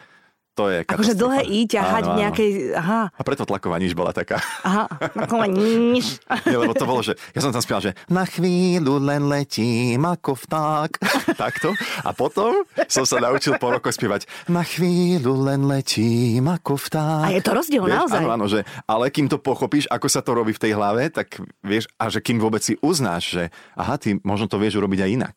to 0.56 0.72
je 0.72 0.78
Akože 0.88 1.12
dlhé 1.12 1.42
I 1.44 1.58
ťahať 1.68 2.02
Áno, 2.02 2.08
v 2.08 2.12
áno. 2.16 2.20
nejakej... 2.24 2.50
Aha, 2.72 3.00
A 3.12 3.20
preto 3.20 3.44
tlaková 3.44 3.76
niž 3.76 3.92
bola 3.92 4.16
taká. 4.16 4.40
aha, 4.64 4.88
taková 5.12 5.44
niž. 5.44 6.24
Nie, 6.48 6.56
lebo 6.56 6.72
to 6.72 6.88
bolo, 6.88 7.04
že 7.04 7.12
ja 7.36 7.44
som 7.44 7.52
tam 7.52 7.60
spieval, 7.60 7.84
že 7.84 7.92
na 8.08 8.24
chvíľu 8.24 8.96
len 8.96 9.28
letím 9.28 10.00
ako 10.00 10.32
vták. 10.32 10.90
Takto. 11.44 11.76
A 12.00 12.16
potom 12.16 12.64
som 12.88 13.04
sa 13.04 13.20
naučil 13.20 13.60
po 13.60 13.68
rokoch 13.68 13.92
spievať 13.92 14.24
na 14.48 14.64
chvíľu 14.64 15.44
len 15.44 15.68
letím 15.68 16.48
ako 16.48 16.80
vták. 16.80 17.28
A 17.28 17.36
je 17.36 17.42
to 17.44 17.52
rozdiel, 17.52 17.84
naozaj. 17.84 18.24
Áno, 18.24 18.30
áno, 18.32 18.46
že, 18.48 18.64
ale 18.88 19.12
kým 19.12 19.28
to 19.28 19.36
pochopíš, 19.36 19.84
ako 19.92 20.08
sa 20.08 20.24
to 20.24 20.32
robí 20.32 20.56
v 20.56 20.62
tej 20.62 20.72
hlave, 20.72 21.12
tak 21.12 21.36
vieš, 21.60 21.84
a 22.00 22.08
že 22.08 22.24
kým 22.24 22.40
vôbec 22.40 22.64
si 22.64 22.80
uznáš, 22.80 23.36
že 23.36 23.42
aha, 23.76 24.00
ty 24.00 24.16
možno 24.24 24.48
to 24.48 24.56
vieš 24.56 24.80
urobiť 24.80 25.04
aj 25.04 25.10
inak. 25.12 25.36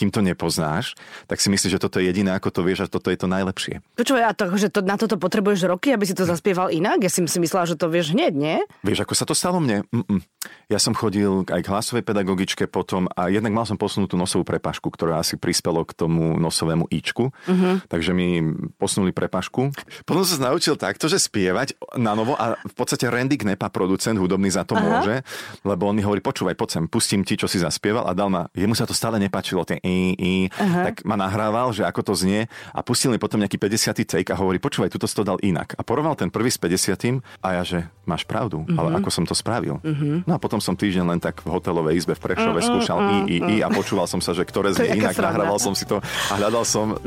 Kým 0.00 0.08
to 0.08 0.24
nepoznáš, 0.24 0.96
tak 1.28 1.44
si 1.44 1.52
myslíš, 1.52 1.76
že 1.76 1.82
toto 1.84 2.00
je 2.00 2.08
jediné, 2.08 2.32
ako 2.32 2.48
to 2.48 2.64
vieš 2.64 2.88
a 2.88 2.90
toto 2.90 3.12
je 3.12 3.20
to 3.20 3.28
najlepšie. 3.28 3.84
Počúvaj, 4.00 4.24
a 4.24 4.32
to, 4.32 4.48
že 4.56 4.72
to, 4.72 4.80
na 4.80 4.96
toto 4.96 5.20
potrebuješ 5.20 5.68
roky, 5.68 5.92
aby 5.92 6.08
si 6.08 6.16
to 6.16 6.24
zaspieval 6.24 6.72
inak? 6.72 7.04
Ja 7.04 7.12
si 7.12 7.20
si 7.28 7.36
myslela, 7.36 7.68
že 7.68 7.76
to 7.76 7.92
vieš 7.92 8.16
hneď, 8.16 8.32
nie? 8.32 8.56
Vieš, 8.80 9.04
ako 9.04 9.12
sa 9.12 9.28
to 9.28 9.36
stalo 9.36 9.60
mne? 9.60 9.84
Mm-mm. 9.92 10.24
Ja 10.72 10.80
som 10.80 10.96
chodil 10.96 11.44
aj 11.44 11.60
k 11.60 11.68
hlasovej 11.68 12.00
pedagogičke 12.00 12.64
potom 12.64 13.12
a 13.12 13.28
jednak 13.28 13.52
mal 13.52 13.68
som 13.68 13.76
posunutú 13.76 14.16
nosovú 14.16 14.48
prepašku, 14.48 14.88
ktorá 14.88 15.20
asi 15.20 15.36
prispelo 15.36 15.84
k 15.84 15.92
tomu 15.92 16.40
nosovému 16.40 16.88
íčku. 16.88 17.28
Uh-huh. 17.28 17.76
Takže 17.92 18.16
mi 18.16 18.40
posunuli 18.80 19.12
prepašku. 19.12 19.68
Potom 20.08 20.24
som 20.24 20.40
sa 20.40 20.48
naučil 20.48 20.80
takto, 20.80 21.12
že 21.12 21.20
spievať 21.20 21.76
na 22.00 22.16
novo 22.16 22.40
a 22.40 22.56
v 22.56 22.72
podstate 22.72 23.04
Randy 23.04 23.36
Knepa, 23.36 23.68
producent 23.68 24.16
hudobný 24.16 24.48
za 24.48 24.64
to 24.64 24.78
Aha. 24.78 24.80
môže, 24.80 25.20
lebo 25.66 25.90
on 25.90 25.98
mi 25.98 26.06
hovorí, 26.06 26.24
počúvaj, 26.24 26.56
poď 26.56 26.68
sem, 26.80 26.84
pustím 26.88 27.26
ti, 27.26 27.36
čo 27.36 27.50
si 27.50 27.60
zaspieval 27.60 28.08
a 28.08 28.16
dal 28.16 28.32
ma, 28.32 28.48
jemu 28.56 28.72
sa 28.72 28.88
to 28.88 28.96
stále 28.96 29.20
nepáčilo, 29.20 29.66
tie 29.66 29.82
i, 29.90 29.98
i, 30.14 30.32
tak 30.54 31.02
ma 31.02 31.16
nahrával, 31.16 31.70
že 31.70 31.82
ako 31.82 32.00
to 32.02 32.14
znie 32.14 32.46
a 32.70 32.80
pustil 32.80 33.10
mi 33.10 33.18
potom 33.18 33.36
nejaký 33.36 33.56
50. 33.56 33.98
take 34.04 34.28
a 34.28 34.36
hovorí, 34.36 34.56
počúvaj, 34.56 34.88
tuto 34.88 35.04
si 35.04 35.12
to 35.12 35.22
dal 35.22 35.36
inak. 35.40 35.74
A 35.74 35.82
porovnal 35.82 36.14
ten 36.14 36.28
prvý 36.28 36.46
s 36.46 36.56
50. 36.56 37.18
a 37.38 37.48
ja, 37.52 37.62
že 37.62 37.78
máš 38.04 38.22
pravdu, 38.22 38.62
ale 38.70 38.94
ako 38.94 39.08
som 39.08 39.22
to 39.22 39.32
spravil. 39.32 39.78
No 40.24 40.32
a 40.32 40.38
potom 40.38 40.58
som 40.58 40.72
týždeň 40.72 41.04
len 41.08 41.18
tak 41.18 41.40
v 41.40 41.50
hotelovej 41.50 41.94
izbe 41.96 42.12
v 42.12 42.22
Prešove 42.22 42.60
skúšal 42.60 42.98
i, 43.00 43.16
i, 43.28 43.36
i 43.36 43.56
a 43.58 43.68
počúval 43.68 44.06
som 44.06 44.18
sa, 44.18 44.30
že 44.30 44.42
ktoré 44.42 44.70
znie 44.72 44.96
inak, 44.96 45.12
sranda. 45.12 45.34
nahrával 45.34 45.58
som 45.58 45.72
si 45.72 45.84
to 45.84 45.98
a 46.00 46.34
hľadal 46.36 46.62
som, 46.62 46.94
a- 46.94 46.98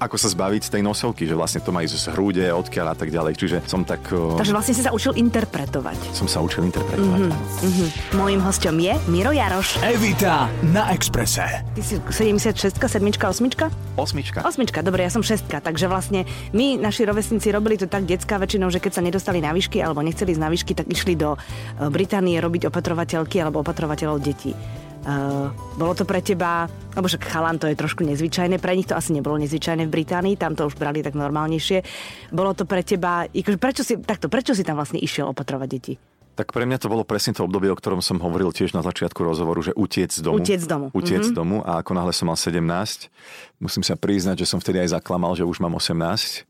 ako 0.00 0.16
sa 0.16 0.28
zbaviť 0.28 0.68
tej 0.68 0.82
nosovky, 0.82 1.24
že 1.24 1.34
vlastne 1.34 1.58
to 1.58 1.70
má 1.70 1.82
ísť 1.82 1.96
z 1.96 2.06
hrúde, 2.10 2.44
odkiaľ 2.44 2.86
a 2.88 2.96
tak 2.96 3.08
ďalej. 3.08 3.32
Čiže 3.34 3.56
som 3.64 3.82
tak, 3.82 4.02
Takže 4.08 4.52
vlastne 4.52 4.72
si 4.72 4.82
sa 4.82 4.90
učil 4.90 5.14
interpretovať. 5.14 5.98
som 6.12 6.26
sa 6.26 6.38
učil 6.38 6.64
interpretovať. 6.64 7.20
Mojím 8.12 8.40
hostom 8.40 8.74
je 8.76 8.94
Miro 9.06 9.30
Jaroš. 9.30 9.78
Evita 9.80 10.46
na 10.64 10.90
Exprese. 10.90 11.44
Ty 11.74 11.80
si 11.80 11.94
76, 12.24 12.80
7, 12.80 13.04
8? 13.20 14.00
Osmička. 14.00 14.40
Osmička, 14.48 14.80
dobre, 14.80 15.04
ja 15.04 15.12
som 15.12 15.20
šestka, 15.20 15.60
takže 15.60 15.92
vlastne 15.92 16.24
my, 16.56 16.80
naši 16.80 17.04
rovesníci, 17.04 17.52
robili 17.52 17.76
to 17.76 17.84
tak 17.84 18.08
detská 18.08 18.40
väčšinou, 18.40 18.72
že 18.72 18.80
keď 18.80 18.92
sa 18.96 19.04
nedostali 19.04 19.44
na 19.44 19.52
výšky 19.52 19.84
alebo 19.84 20.00
nechceli 20.00 20.32
ísť 20.32 20.40
na 20.40 20.48
výšky, 20.48 20.72
tak 20.72 20.88
išli 20.88 21.20
do 21.20 21.36
e, 21.36 21.38
Británie 21.92 22.40
robiť 22.40 22.72
opatrovateľky 22.72 23.44
alebo 23.44 23.60
opatrovateľov 23.60 24.24
detí. 24.24 24.56
Uh, 25.04 25.52
bolo 25.76 25.92
to 25.92 26.08
pre 26.08 26.24
teba, 26.24 26.64
lebo 26.96 27.04
však 27.04 27.28
chalan 27.28 27.60
to 27.60 27.68
je 27.68 27.76
trošku 27.76 28.08
nezvyčajné, 28.08 28.56
pre 28.56 28.72
nich 28.72 28.88
to 28.88 28.96
asi 28.96 29.12
nebolo 29.12 29.36
nezvyčajné 29.36 29.84
v 29.84 29.92
Británii, 29.92 30.40
tam 30.40 30.56
to 30.56 30.64
už 30.64 30.80
brali 30.80 31.04
tak 31.04 31.12
normálnejšie. 31.12 31.84
Bolo 32.32 32.56
to 32.56 32.64
pre 32.64 32.80
teba, 32.80 33.28
akože 33.28 33.60
prečo 33.60 33.84
si, 33.84 34.00
takto, 34.00 34.32
prečo 34.32 34.56
si 34.56 34.64
tam 34.64 34.80
vlastne 34.80 34.96
išiel 34.96 35.28
opatrovať 35.28 35.68
deti? 35.68 36.00
Tak 36.34 36.50
pre 36.50 36.66
mňa 36.66 36.82
to 36.82 36.90
bolo 36.90 37.06
presne 37.06 37.30
to 37.30 37.46
obdobie, 37.46 37.70
o 37.70 37.78
ktorom 37.78 38.02
som 38.02 38.18
hovoril 38.18 38.50
tiež 38.50 38.74
na 38.74 38.82
začiatku 38.82 39.22
rozhovoru, 39.22 39.62
že 39.62 39.70
utiec 39.78 40.10
z 40.10 40.18
domu. 40.18 40.42
Utiec 40.42 40.60
z 40.60 40.66
domu. 40.66 40.86
Utiec 40.90 41.22
z 41.22 41.30
domu 41.30 41.62
a 41.62 41.78
ako 41.78 41.94
náhle 41.94 42.10
som 42.10 42.26
mal 42.26 42.34
17, 42.34 42.58
musím 43.62 43.86
sa 43.86 43.94
priznať, 43.94 44.42
že 44.42 44.50
som 44.50 44.58
vtedy 44.58 44.82
aj 44.82 44.98
zaklamal, 44.98 45.38
že 45.38 45.46
už 45.46 45.62
mám 45.62 45.78
18 45.78 46.42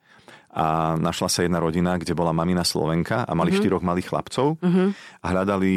a 0.54 0.94
našla 0.96 1.28
sa 1.28 1.44
jedna 1.44 1.60
rodina, 1.60 1.98
kde 2.00 2.16
bola 2.16 2.32
mamina 2.32 2.64
Slovenka 2.64 3.28
a 3.28 3.32
mali 3.36 3.52
štyroch 3.52 3.84
malých 3.84 4.08
chlapcov 4.08 4.56
a 5.20 5.26
hľadali 5.28 5.72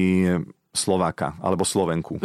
Slováka 0.71 1.35
alebo 1.43 1.67
Slovenku. 1.67 2.15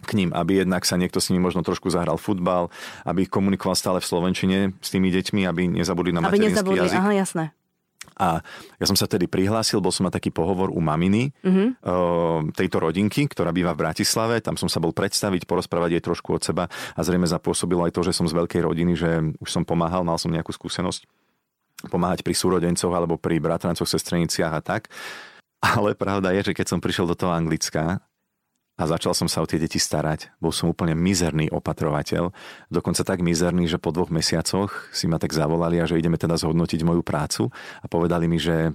k 0.00 0.16
ním, 0.16 0.32
aby 0.32 0.64
jednak 0.64 0.88
sa 0.88 0.96
niekto 0.96 1.20
s 1.20 1.28
nimi 1.28 1.44
možno 1.44 1.60
trošku 1.60 1.92
zahral 1.92 2.16
futbal, 2.16 2.72
aby 3.04 3.28
komunikoval 3.28 3.76
stále 3.76 4.00
v 4.00 4.08
slovenčine 4.08 4.58
s 4.80 4.88
tými 4.88 5.12
deťmi, 5.12 5.44
aby 5.44 5.68
nezabudli 5.76 6.08
na 6.16 6.24
Aby 6.24 6.40
materinský 6.40 6.56
nezabudli, 6.56 6.80
jazyk. 6.88 6.98
aha, 7.04 7.12
jasné. 7.12 7.44
A 8.20 8.40
ja 8.76 8.86
som 8.88 8.96
sa 8.96 9.08
tedy 9.08 9.28
prihlásil, 9.28 9.80
bol 9.80 9.92
som 9.92 10.04
na 10.04 10.12
taký 10.12 10.28
pohovor 10.28 10.68
u 10.72 10.80
maminy 10.80 11.32
mm-hmm. 11.40 11.68
tejto 12.52 12.76
rodinky, 12.80 13.24
ktorá 13.28 13.52
býva 13.52 13.72
v 13.72 13.88
Bratislave. 13.88 14.44
Tam 14.44 14.60
som 14.60 14.68
sa 14.68 14.80
bol 14.80 14.92
predstaviť, 14.92 15.48
porozprávať 15.48 15.96
jej 15.96 16.02
trošku 16.04 16.36
od 16.36 16.42
seba 16.44 16.64
a 16.68 17.00
zrejme 17.00 17.24
zapôsobilo 17.24 17.84
aj 17.88 17.96
to, 17.96 18.04
že 18.04 18.16
som 18.16 18.28
z 18.28 18.36
veľkej 18.36 18.60
rodiny, 18.60 18.92
že 18.92 19.10
už 19.40 19.48
som 19.48 19.64
pomáhal, 19.64 20.04
mal 20.04 20.20
som 20.20 20.32
nejakú 20.32 20.52
skúsenosť 20.52 21.08
pomáhať 21.88 22.20
pri 22.20 22.36
súrodencoch 22.36 22.92
alebo 22.92 23.16
pri 23.16 23.40
bratrancoch, 23.40 23.88
sestreniciach 23.88 24.52
a 24.52 24.60
tak. 24.60 24.92
Ale 25.60 25.96
pravda 25.96 26.32
je, 26.36 26.52
že 26.52 26.56
keď 26.56 26.76
som 26.76 26.80
prišiel 26.80 27.08
do 27.08 27.16
toho 27.16 27.32
Anglicka 27.32 28.04
a 28.80 28.88
začal 28.88 29.12
som 29.12 29.28
sa 29.28 29.38
o 29.38 29.46
tie 29.46 29.56
deti 29.56 29.76
starať, 29.76 30.32
bol 30.38 30.50
som 30.50 30.66
úplne 30.66 30.96
mizerný 30.96 31.52
opatrovateľ, 31.52 32.32
dokonca 32.66 33.04
tak 33.04 33.20
mizerný, 33.20 33.68
že 33.68 33.76
po 33.76 33.92
dvoch 33.92 34.08
mesiacoch 34.08 34.88
si 34.90 35.04
ma 35.04 35.16
tak 35.16 35.30
zavolali 35.30 35.76
a 35.76 35.84
že 35.84 35.94
ideme 35.94 36.16
teda 36.16 36.34
zhodnotiť 36.34 36.80
moju 36.80 37.02
prácu 37.02 37.52
a 37.52 37.86
povedali 37.86 38.24
mi, 38.24 38.36
že 38.36 38.72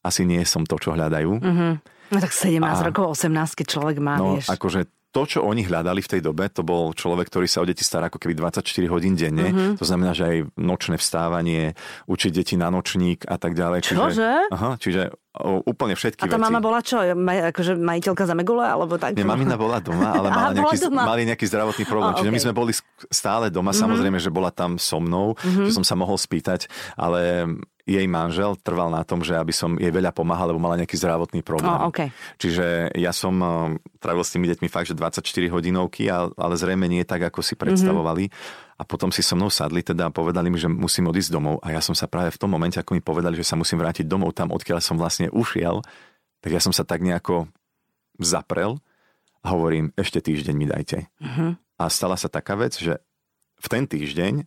asi 0.00 0.22
nie 0.22 0.44
som 0.44 0.62
to, 0.62 0.76
čo 0.76 0.92
hľadajú. 0.92 1.32
Mhm. 1.40 1.68
No 2.10 2.20
tak 2.20 2.28
17 2.30 2.60
A- 2.60 2.84
rokov, 2.84 3.16
18, 3.16 3.32
keď 3.54 3.66
človek 3.70 3.96
má, 3.96 4.20
No, 4.20 4.36
vieš. 4.36 4.52
akože 4.52 4.84
to, 5.12 5.22
čo 5.22 5.38
oni 5.40 5.62
hľadali 5.62 6.00
v 6.00 6.10
tej 6.10 6.20
dobe, 6.20 6.48
to 6.48 6.60
bol 6.60 6.90
človek, 6.90 7.28
ktorý 7.28 7.44
sa 7.44 7.60
o 7.60 7.68
deti 7.68 7.80
stará 7.80 8.08
ako 8.08 8.16
keby 8.16 8.32
24 8.34 8.64
hodín 8.88 9.12
denne. 9.12 9.44
Mhm. 9.44 9.52
Mm-hmm. 9.52 9.74
To 9.76 9.84
znamená, 9.84 10.10
že 10.10 10.24
aj 10.24 10.36
nočné 10.56 10.96
vstávanie, 10.96 11.76
učiť 12.06 12.30
deti 12.32 12.54
na 12.54 12.66
nočník 12.66 13.24
a 13.24 13.36
tak 13.36 13.52
ďalej. 13.52 13.84
Čože? 13.84 14.48
Aha, 14.48 14.74
čiže 14.74 15.12
o, 15.34 15.60
úplne 15.62 15.92
všetky 15.92 16.24
A 16.24 16.26
tá 16.26 16.34
veci. 16.34 16.42
mama 16.42 16.58
bola 16.58 16.80
čo? 16.80 16.96
Ma, 17.12 17.52
akože 17.52 17.72
majiteľka 17.74 18.24
za 18.24 18.32
megule? 18.32 18.64
Alebo 18.64 18.96
tak? 18.96 19.12
Nie, 19.12 19.22
mamina 19.22 19.54
bola 19.54 19.78
doma, 19.78 20.10
ale 20.10 20.28
Aha, 20.30 20.36
mala 20.38 20.50
bola 20.50 20.72
nejaký, 20.72 20.78
doma. 20.82 21.02
mali 21.04 21.22
nejaký 21.24 21.44
zdravotný 21.46 21.84
problém. 21.84 22.12
A, 22.12 22.18
Čiže 22.18 22.26
my 22.26 22.34
okej. 22.34 22.44
sme 22.44 22.54
boli 22.54 22.72
stále 23.06 23.46
doma, 23.48 23.70
Mhm. 23.70 23.78
samozrejme, 23.78 24.16
že 24.16 24.28
bola 24.28 24.48
tam 24.50 24.76
so 24.76 24.96
mnou, 24.96 25.36
že 25.38 25.70
som 25.70 25.82
sa 25.82 25.92
mohol 25.92 26.16
spýtať, 26.16 26.66
ale 26.94 27.44
jej 27.82 28.06
manžel 28.06 28.54
trval 28.62 28.94
na 28.94 29.02
tom, 29.02 29.26
že 29.26 29.34
aby 29.34 29.50
som 29.50 29.74
jej 29.74 29.90
veľa 29.90 30.14
pomáhal, 30.14 30.54
lebo 30.54 30.62
mala 30.62 30.78
nejaký 30.78 30.94
zdravotný 30.94 31.42
problém. 31.42 31.74
O, 31.74 31.90
okej. 31.90 32.14
Čiže 32.38 32.94
ja 32.94 33.10
som 33.10 33.34
eh, 33.42 33.48
trávil 33.98 34.22
s 34.22 34.30
tými 34.30 34.46
deťmi 34.46 34.68
fakt, 34.70 34.86
že 34.86 34.94
24 34.94 35.22
hodinovky, 35.50 36.06
ale, 36.06 36.54
zrejme 36.54 36.86
nie 36.86 37.02
tak, 37.02 37.26
ako 37.26 37.42
si 37.42 37.58
predstavovali. 37.58 38.30
A 38.78 38.82
potom 38.86 39.10
si 39.10 39.22
so 39.22 39.34
mnou 39.34 39.50
sadli 39.50 39.82
teda 39.82 40.10
a 40.10 40.14
povedali 40.14 40.50
mi, 40.50 40.58
že 40.58 40.70
musím 40.70 41.10
odísť 41.10 41.30
domov. 41.30 41.62
A 41.62 41.74
ja 41.74 41.82
som 41.82 41.94
sa 41.94 42.06
práve 42.06 42.34
v 42.34 42.38
tom 42.38 42.50
momente, 42.50 42.78
ako 42.78 42.98
mi 42.98 43.02
povedali, 43.02 43.34
že 43.38 43.46
sa 43.46 43.58
musím 43.58 43.82
vrátiť 43.82 44.06
domov 44.06 44.34
tam, 44.34 44.50
odkiaľ 44.54 44.82
som 44.82 44.98
vlastne 44.98 45.30
ušiel, 45.30 45.82
tak 46.42 46.50
ja 46.50 46.58
som 46.58 46.74
sa 46.74 46.82
tak 46.82 47.02
nejako 47.02 47.46
zaprel 48.18 48.82
a 49.42 49.54
hovorím, 49.54 49.90
ešte 49.98 50.22
týždeň 50.22 50.54
mi 50.54 50.66
dajte. 50.70 51.10
Mhm. 51.18 51.58
A 51.82 51.90
stala 51.90 52.14
sa 52.14 52.30
taká 52.30 52.54
vec, 52.54 52.78
že 52.78 53.02
v 53.58 53.66
ten 53.66 53.86
týždeň, 53.86 54.46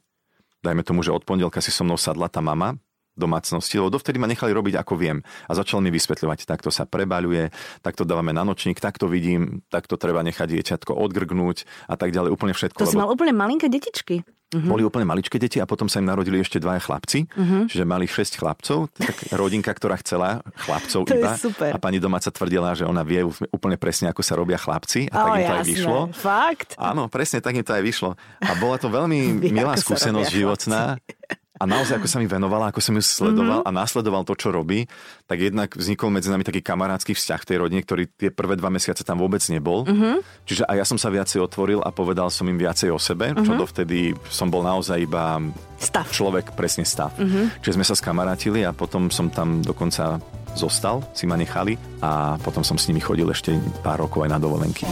dajme 0.64 0.84
tomu, 0.88 1.04
že 1.04 1.12
od 1.12 1.24
pondelka 1.28 1.60
si 1.60 1.72
so 1.72 1.84
mnou 1.84 2.00
sadla 2.00 2.32
tá 2.32 2.40
mama, 2.40 2.80
domácnosti, 3.16 3.76
lebo 3.76 3.90
dovtedy 3.90 4.16
ma 4.16 4.28
nechali 4.28 4.52
robiť 4.52 4.76
ako 4.78 4.94
viem. 4.94 5.18
A 5.48 5.52
začal 5.52 5.80
mi 5.80 5.90
vysvetľovať, 5.90 6.46
takto 6.46 6.70
sa 6.70 6.84
prebaľuje, 6.84 7.50
takto 7.80 8.04
dávame 8.04 8.30
na 8.30 8.44
nočník, 8.44 8.78
takto 8.78 9.08
vidím, 9.08 9.64
takto 9.68 9.96
treba 9.96 10.20
nechať 10.22 10.48
dieťatko 10.52 10.92
odgrgnúť 10.92 11.64
a 11.88 11.96
tak 11.96 12.12
ďalej, 12.12 12.30
úplne 12.30 12.52
všetko. 12.52 12.78
To 12.78 12.86
si 12.86 12.94
lebo 12.94 13.02
mal 13.02 13.12
úplne 13.12 13.34
malinké 13.34 13.68
detičky. 13.68 14.22
Mhm. 14.46 14.70
boli 14.70 14.86
úplne 14.86 15.10
maličké 15.10 15.36
deti 15.36 15.58
a 15.58 15.66
potom 15.66 15.90
sa 15.90 15.98
im 15.98 16.06
narodili 16.06 16.38
ešte 16.38 16.62
dvaja 16.62 16.78
chlapci, 16.78 17.28
čiže 17.66 17.82
mali 17.82 18.06
6 18.06 18.38
chlapcov, 18.38 18.88
tak 18.94 19.34
rodinka, 19.34 19.74
ktorá 19.74 19.98
chcela 20.00 20.46
chlapcov 20.56 21.02
To 21.10 21.18
iba. 21.18 21.34
super. 21.36 21.74
A 21.74 21.82
pani 21.82 21.98
domáca 21.98 22.30
tvrdila, 22.30 22.72
že 22.72 22.86
ona 22.86 23.02
vie 23.02 23.26
úplne 23.26 23.76
presne, 23.76 24.14
ako 24.14 24.22
sa 24.22 24.38
robia 24.38 24.56
chlapci 24.56 25.10
a 25.10 25.18
tak 25.18 25.26
O, 25.26 25.34
im 25.34 25.42
to 25.42 25.50
aj 25.50 25.60
jasné. 25.60 25.70
vyšlo. 25.74 26.00
Fakt? 26.14 26.70
Áno, 26.78 27.10
presne 27.10 27.42
tak 27.42 27.58
im 27.58 27.66
to 27.66 27.74
aj 27.74 27.84
vyšlo. 27.84 28.10
A 28.40 28.52
bola 28.56 28.78
to 28.78 28.88
veľmi 28.88 29.20
milá 29.58 29.76
skúsenosť 29.76 30.30
životná. 30.30 30.82
A 31.56 31.64
naozaj, 31.64 31.98
ako 31.98 32.08
sa 32.08 32.20
mi 32.20 32.28
venovala, 32.28 32.68
ako 32.68 32.80
som 32.80 32.92
ju 32.92 33.02
sledoval 33.02 33.64
Mhm. 33.64 33.68
a 33.68 33.70
nasledoval 33.72 34.24
to, 34.24 34.36
čo 34.36 34.52
robí, 34.52 34.92
tak 35.24 35.40
jednak 35.40 35.72
vznikol 35.72 36.12
medzi 36.12 36.28
nami 36.28 36.44
taký 36.44 36.60
kamarátsky 36.60 37.12
vzťah 37.12 37.40
v 37.40 37.48
tej 37.48 37.58
rodine, 37.58 37.82
ktorý 37.82 38.04
tie 38.10 38.28
prvé 38.28 38.56
dva 38.56 38.68
mesiace 38.68 39.02
tam 39.02 39.18
vôbec 39.18 39.40
nebol. 39.48 39.88
Mhm. 39.88 40.20
Čiže 40.44 40.64
aj 40.64 40.76
ja 40.76 40.86
som 40.86 40.98
sa 40.98 41.08
viacej 41.08 41.40
otvoril 41.42 41.80
a 41.80 41.90
povedal 41.90 42.28
som 42.28 42.44
im 42.46 42.56
viacej 42.56 42.92
o 42.92 43.00
sebe, 43.00 43.32
čo 43.34 43.56
dovtedy 43.56 44.12
som 44.28 44.48
bol 44.48 44.62
naozaj 44.62 45.00
iba 45.00 45.40
Stav. 45.78 46.12
človek, 46.12 46.52
presne 46.54 46.84
stav. 46.84 47.16
Čiže 47.64 47.76
sme 47.76 47.84
sa 47.84 47.96
skamarátili 47.96 48.62
a 48.62 48.72
potom 48.72 49.08
som 49.08 49.32
tam 49.32 49.62
dokonca 49.62 50.20
zostal, 50.56 51.04
si 51.12 51.24
ma 51.24 51.36
nechali 51.36 51.76
a 52.00 52.36
potom 52.38 52.64
som 52.64 52.76
s 52.76 52.88
nimi 52.88 53.00
chodil 53.00 53.28
ešte 53.28 53.52
pár 53.80 54.00
rokov 54.02 54.24
aj 54.24 54.32
na 54.32 54.40
dovolenky. 54.40 54.84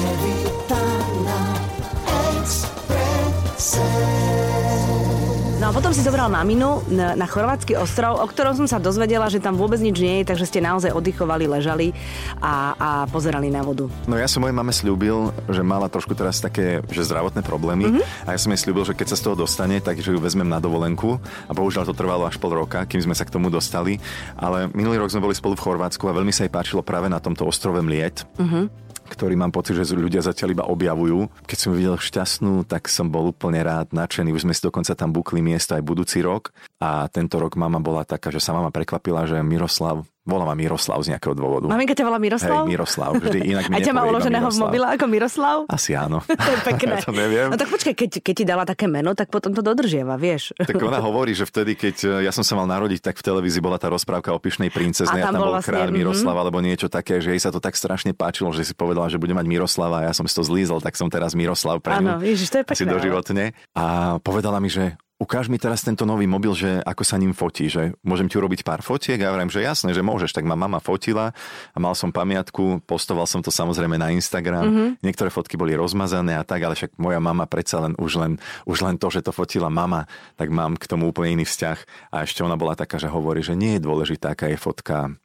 No 5.64 5.72
a 5.72 5.80
potom 5.80 5.96
si 5.96 6.04
zobral 6.04 6.28
maminu 6.28 6.84
na, 6.92 7.16
na 7.16 7.24
chorvátsky 7.24 7.80
ostrov, 7.80 8.20
o 8.20 8.28
ktorom 8.28 8.52
som 8.52 8.68
sa 8.68 8.84
dozvedela, 8.84 9.32
že 9.32 9.40
tam 9.40 9.56
vôbec 9.56 9.80
nič 9.80 9.96
nie 9.96 10.20
je, 10.20 10.28
takže 10.28 10.52
ste 10.52 10.60
naozaj 10.60 10.92
oddychovali, 10.92 11.48
ležali 11.48 11.96
a, 12.44 12.76
a 12.76 12.90
pozerali 13.08 13.48
na 13.48 13.64
vodu. 13.64 13.88
No 14.04 14.20
ja 14.20 14.28
som 14.28 14.44
mojej 14.44 14.52
mame 14.52 14.76
slúbil, 14.76 15.32
že 15.48 15.64
mala 15.64 15.88
trošku 15.88 16.20
teraz 16.20 16.44
také, 16.44 16.84
že 16.92 17.08
zdravotné 17.08 17.48
problémy 17.48 17.96
mm-hmm. 17.96 18.28
a 18.28 18.36
ja 18.36 18.40
som 18.44 18.52
jej 18.52 18.60
slúbil, 18.60 18.84
že 18.84 18.92
keď 18.92 19.16
sa 19.16 19.20
z 19.24 19.24
toho 19.24 19.40
dostane, 19.40 19.80
tak 19.80 20.04
že 20.04 20.12
ju 20.12 20.20
vezmem 20.20 20.52
na 20.52 20.60
dovolenku 20.60 21.16
a 21.48 21.56
bohužiaľ 21.56 21.88
to 21.88 21.96
trvalo 21.96 22.28
až 22.28 22.36
pol 22.44 22.52
roka, 22.52 22.84
kým 22.84 23.00
sme 23.00 23.16
sa 23.16 23.24
k 23.24 23.32
tomu 23.32 23.48
dostali, 23.48 24.04
ale 24.36 24.68
minulý 24.76 25.00
rok 25.00 25.16
sme 25.16 25.24
boli 25.24 25.32
spolu 25.32 25.56
v 25.56 25.64
Chorvátsku 25.64 26.12
a 26.12 26.18
veľmi 26.20 26.36
sa 26.36 26.44
jej 26.44 26.52
páčilo 26.52 26.84
práve 26.84 27.08
na 27.08 27.24
tomto 27.24 27.48
ostrove 27.48 27.80
Mliet. 27.80 28.28
Mm-hmm 28.36 28.83
ktorý 29.08 29.36
mám 29.36 29.52
pocit, 29.52 29.76
že 29.76 29.96
ľudia 29.98 30.24
zatiaľ 30.24 30.50
iba 30.56 30.66
objavujú. 30.70 31.28
Keď 31.44 31.58
som 31.58 31.72
videl 31.76 32.00
šťastnú, 32.00 32.64
tak 32.64 32.88
som 32.88 33.10
bol 33.10 33.34
úplne 33.34 33.60
rád, 33.64 33.92
nadšený. 33.92 34.32
Už 34.32 34.48
sme 34.48 34.56
si 34.56 34.64
dokonca 34.64 34.96
tam 34.96 35.12
bukli 35.12 35.44
miesto 35.44 35.76
aj 35.76 35.84
budúci 35.84 36.24
rok. 36.24 36.56
A 36.80 37.08
tento 37.12 37.42
rok 37.42 37.60
mama 37.60 37.82
bola 37.84 38.08
taká, 38.08 38.32
že 38.32 38.40
sa 38.40 38.56
mama 38.56 38.72
prekvapila, 38.72 39.28
že 39.28 39.42
Miroslav 39.44 40.08
Volá 40.24 40.48
ma 40.48 40.56
Miroslav 40.56 41.04
z 41.04 41.12
nejakého 41.12 41.36
dôvodu. 41.36 41.68
Maminka 41.68 41.92
ťa 41.92 42.08
volá 42.08 42.16
Miroslav? 42.16 42.64
Hej, 42.64 42.72
Miroslav. 42.72 43.12
Vždy 43.20 43.40
inak 43.44 43.68
mi 43.72 43.76
A 43.76 43.84
ťa 43.84 43.92
má 43.92 44.08
uloženého 44.08 44.48
v 44.48 44.56
mobile 44.56 44.88
ako 44.88 45.06
Miroslav? 45.12 45.58
Asi 45.68 45.92
áno. 46.00 46.24
to 46.48 46.50
je 46.56 46.60
pekné. 46.64 46.96
ja 47.04 47.04
to 47.04 47.12
neviem. 47.12 47.52
No 47.52 47.60
tak 47.60 47.68
počkaj, 47.68 47.92
keď, 47.92 48.10
keď 48.24 48.34
ti 48.40 48.46
dala 48.48 48.64
také 48.64 48.88
meno, 48.88 49.12
tak 49.20 49.28
potom 49.28 49.52
to 49.52 49.60
dodržiava, 49.60 50.16
vieš. 50.16 50.56
Tak 50.56 50.80
ona 50.80 51.04
hovorí, 51.04 51.36
že 51.36 51.44
vtedy, 51.44 51.76
keď 51.76 52.24
ja 52.24 52.32
som 52.32 52.48
sa 52.48 52.56
mal 52.56 52.64
narodiť, 52.72 53.04
tak 53.04 53.20
v 53.20 53.24
televízii 53.28 53.60
bola 53.60 53.76
tá 53.76 53.92
rozprávka 53.92 54.32
o 54.32 54.40
pyšnej 54.40 54.72
princezne 54.72 55.20
a 55.20 55.28
tam, 55.28 55.44
bol 55.44 55.60
vlastne, 55.60 55.76
kráľ 55.76 55.92
mm-hmm. 55.92 56.00
Miroslav 56.00 56.36
alebo 56.40 56.64
niečo 56.64 56.88
také, 56.88 57.20
že 57.20 57.36
jej 57.36 57.42
sa 57.44 57.52
to 57.52 57.60
tak 57.60 57.76
strašne 57.76 58.16
páčilo, 58.16 58.56
že 58.56 58.64
si 58.64 58.72
povedala, 58.72 59.12
že 59.12 59.20
bude 59.20 59.36
mať 59.36 59.44
Miroslava 59.44 60.08
a 60.08 60.08
ja 60.08 60.14
som 60.16 60.24
si 60.24 60.32
to 60.32 60.48
zlízol, 60.48 60.80
tak 60.80 60.96
som 60.96 61.12
teraz 61.12 61.36
Miroslav 61.36 61.84
pre 61.84 62.00
Áno, 62.00 62.24
ježiš, 62.24 62.48
to 62.48 62.58
je 62.62 62.66
pekné. 62.72 62.80
Asi 62.80 62.88
doživotne. 62.88 63.46
A 63.76 64.18
povedala 64.24 64.64
mi, 64.64 64.72
že 64.72 64.96
ukáž 65.24 65.48
mi 65.48 65.56
teraz 65.56 65.80
tento 65.80 66.04
nový 66.04 66.28
mobil, 66.28 66.52
že 66.52 66.84
ako 66.84 67.04
sa 67.08 67.16
ním 67.16 67.32
fotí, 67.32 67.72
že 67.72 67.96
môžem 68.04 68.28
ti 68.28 68.36
urobiť 68.36 68.68
pár 68.68 68.84
fotiek? 68.84 69.16
A 69.24 69.24
ja 69.24 69.32
hovorím, 69.32 69.48
že 69.48 69.64
jasné, 69.64 69.96
že 69.96 70.04
môžeš, 70.04 70.36
tak 70.36 70.44
ma 70.44 70.60
mama 70.60 70.84
fotila 70.84 71.32
a 71.72 71.78
mal 71.80 71.96
som 71.96 72.12
pamiatku, 72.12 72.84
postoval 72.84 73.24
som 73.24 73.40
to 73.40 73.48
samozrejme 73.48 73.96
na 73.96 74.12
Instagram, 74.12 74.68
mm-hmm. 74.68 74.90
niektoré 75.00 75.32
fotky 75.32 75.56
boli 75.56 75.72
rozmazané 75.80 76.36
a 76.36 76.44
tak, 76.44 76.68
ale 76.68 76.76
však 76.76 77.00
moja 77.00 77.24
mama 77.24 77.48
predsa 77.48 77.80
len 77.80 77.96
už, 77.96 78.20
len 78.20 78.32
už 78.68 78.84
len 78.84 79.00
to, 79.00 79.08
že 79.08 79.24
to 79.24 79.32
fotila 79.32 79.72
mama, 79.72 80.12
tak 80.36 80.52
mám 80.52 80.76
k 80.76 80.84
tomu 80.92 81.08
úplne 81.08 81.40
iný 81.40 81.46
vzťah. 81.48 82.12
A 82.12 82.28
ešte 82.28 82.44
ona 82.44 82.60
bola 82.60 82.76
taká, 82.76 83.00
že 83.00 83.08
hovorí, 83.08 83.40
že 83.40 83.56
nie 83.56 83.80
je 83.80 83.86
dôležitá, 83.88 84.36
aká 84.36 84.52
je 84.52 84.60
fotka 84.60 85.16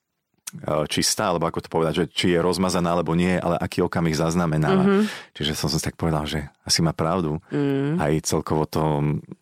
čistá, 0.88 1.30
alebo 1.30 1.44
ako 1.44 1.60
to 1.64 1.68
povedať, 1.68 1.94
že 1.94 2.04
či 2.08 2.26
je 2.32 2.40
rozmazaná 2.40 2.96
alebo 2.96 3.12
nie, 3.12 3.36
ale 3.36 3.60
aký 3.60 3.84
okamih 3.84 4.16
zaznamenáva. 4.16 4.84
Mm-hmm. 4.84 5.34
Čiže 5.36 5.52
som 5.52 5.68
si 5.68 5.76
tak 5.80 6.00
povedal, 6.00 6.24
že 6.24 6.48
asi 6.64 6.80
má 6.80 6.96
pravdu. 6.96 7.40
Mm. 7.52 8.00
Aj 8.00 8.12
celkovo 8.24 8.64
to 8.64 8.82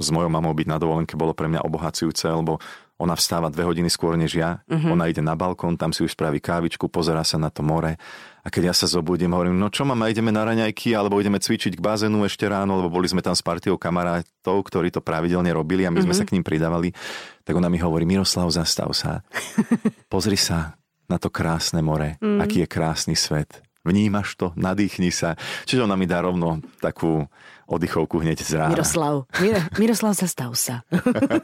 s 0.03 0.09
mojou 0.11 0.31
mamou 0.31 0.51
byť 0.51 0.67
na 0.67 0.79
dovolenke 0.83 1.15
bolo 1.15 1.31
pre 1.31 1.47
mňa 1.47 1.63
obohacujúce, 1.63 2.27
lebo 2.27 2.59
ona 2.97 3.13
vstáva 3.13 3.53
dve 3.53 3.69
hodiny 3.69 3.93
skôr 3.93 4.17
než 4.17 4.41
ja, 4.41 4.65
mm-hmm. 4.67 4.91
ona 4.91 5.05
ide 5.13 5.21
na 5.21 5.37
balkón, 5.37 5.77
tam 5.77 5.93
si 5.93 6.01
už 6.01 6.17
spraví 6.17 6.41
kávičku, 6.41 6.89
pozera 6.89 7.21
sa 7.29 7.37
na 7.37 7.53
to 7.53 7.61
more 7.61 8.01
a 8.47 8.49
keď 8.49 8.71
ja 8.71 8.75
sa 8.79 8.87
zobudím, 8.87 9.35
hovorím, 9.35 9.59
no 9.59 9.67
čo 9.75 9.83
mama, 9.83 10.07
ideme 10.07 10.31
na 10.31 10.47
raňajky, 10.47 10.95
alebo 10.95 11.19
ideme 11.19 11.43
cvičiť 11.43 11.75
k 11.75 11.83
bazénu 11.83 12.23
ešte 12.23 12.47
ráno, 12.47 12.79
lebo 12.79 12.95
boli 12.95 13.11
sme 13.11 13.19
tam 13.19 13.35
s 13.35 13.43
partiou 13.43 13.75
kamarátov, 13.75 14.63
ktorí 14.63 14.95
to 14.95 15.03
pravidelne 15.03 15.51
robili 15.51 15.83
a 15.83 15.91
my 15.91 15.99
mm-hmm. 15.99 16.07
sme 16.07 16.15
sa 16.15 16.23
k 16.23 16.39
ním 16.39 16.47
pridávali, 16.47 16.95
tak 17.43 17.59
ona 17.59 17.67
mi 17.67 17.83
hovorí, 17.83 18.07
Miroslav, 18.07 18.47
zastav 18.55 18.95
sa, 18.95 19.27
pozri 20.13 20.39
sa, 20.39 20.79
na 21.07 21.17
to 21.19 21.31
krásne 21.31 21.83
more, 21.83 22.19
mm. 22.19 22.41
aký 22.43 22.67
je 22.67 22.69
krásny 22.69 23.15
svet. 23.15 23.63
Vnímaš 23.87 24.35
to, 24.35 24.51
nadýchni 24.59 25.15
sa. 25.15 25.39
Čiže 25.63 25.87
ona 25.87 25.95
mi 25.95 26.11
dá 26.11 26.19
rovno 26.19 26.59
takú 26.83 27.31
oddychovku 27.67 28.23
hneď 28.23 28.39
z 28.43 28.63
rána. 28.63 28.73
Miroslav, 28.79 29.27
Mir- 29.43 29.67
Miroslav, 29.77 30.15
zastav 30.15 30.55
sa. 30.55 30.87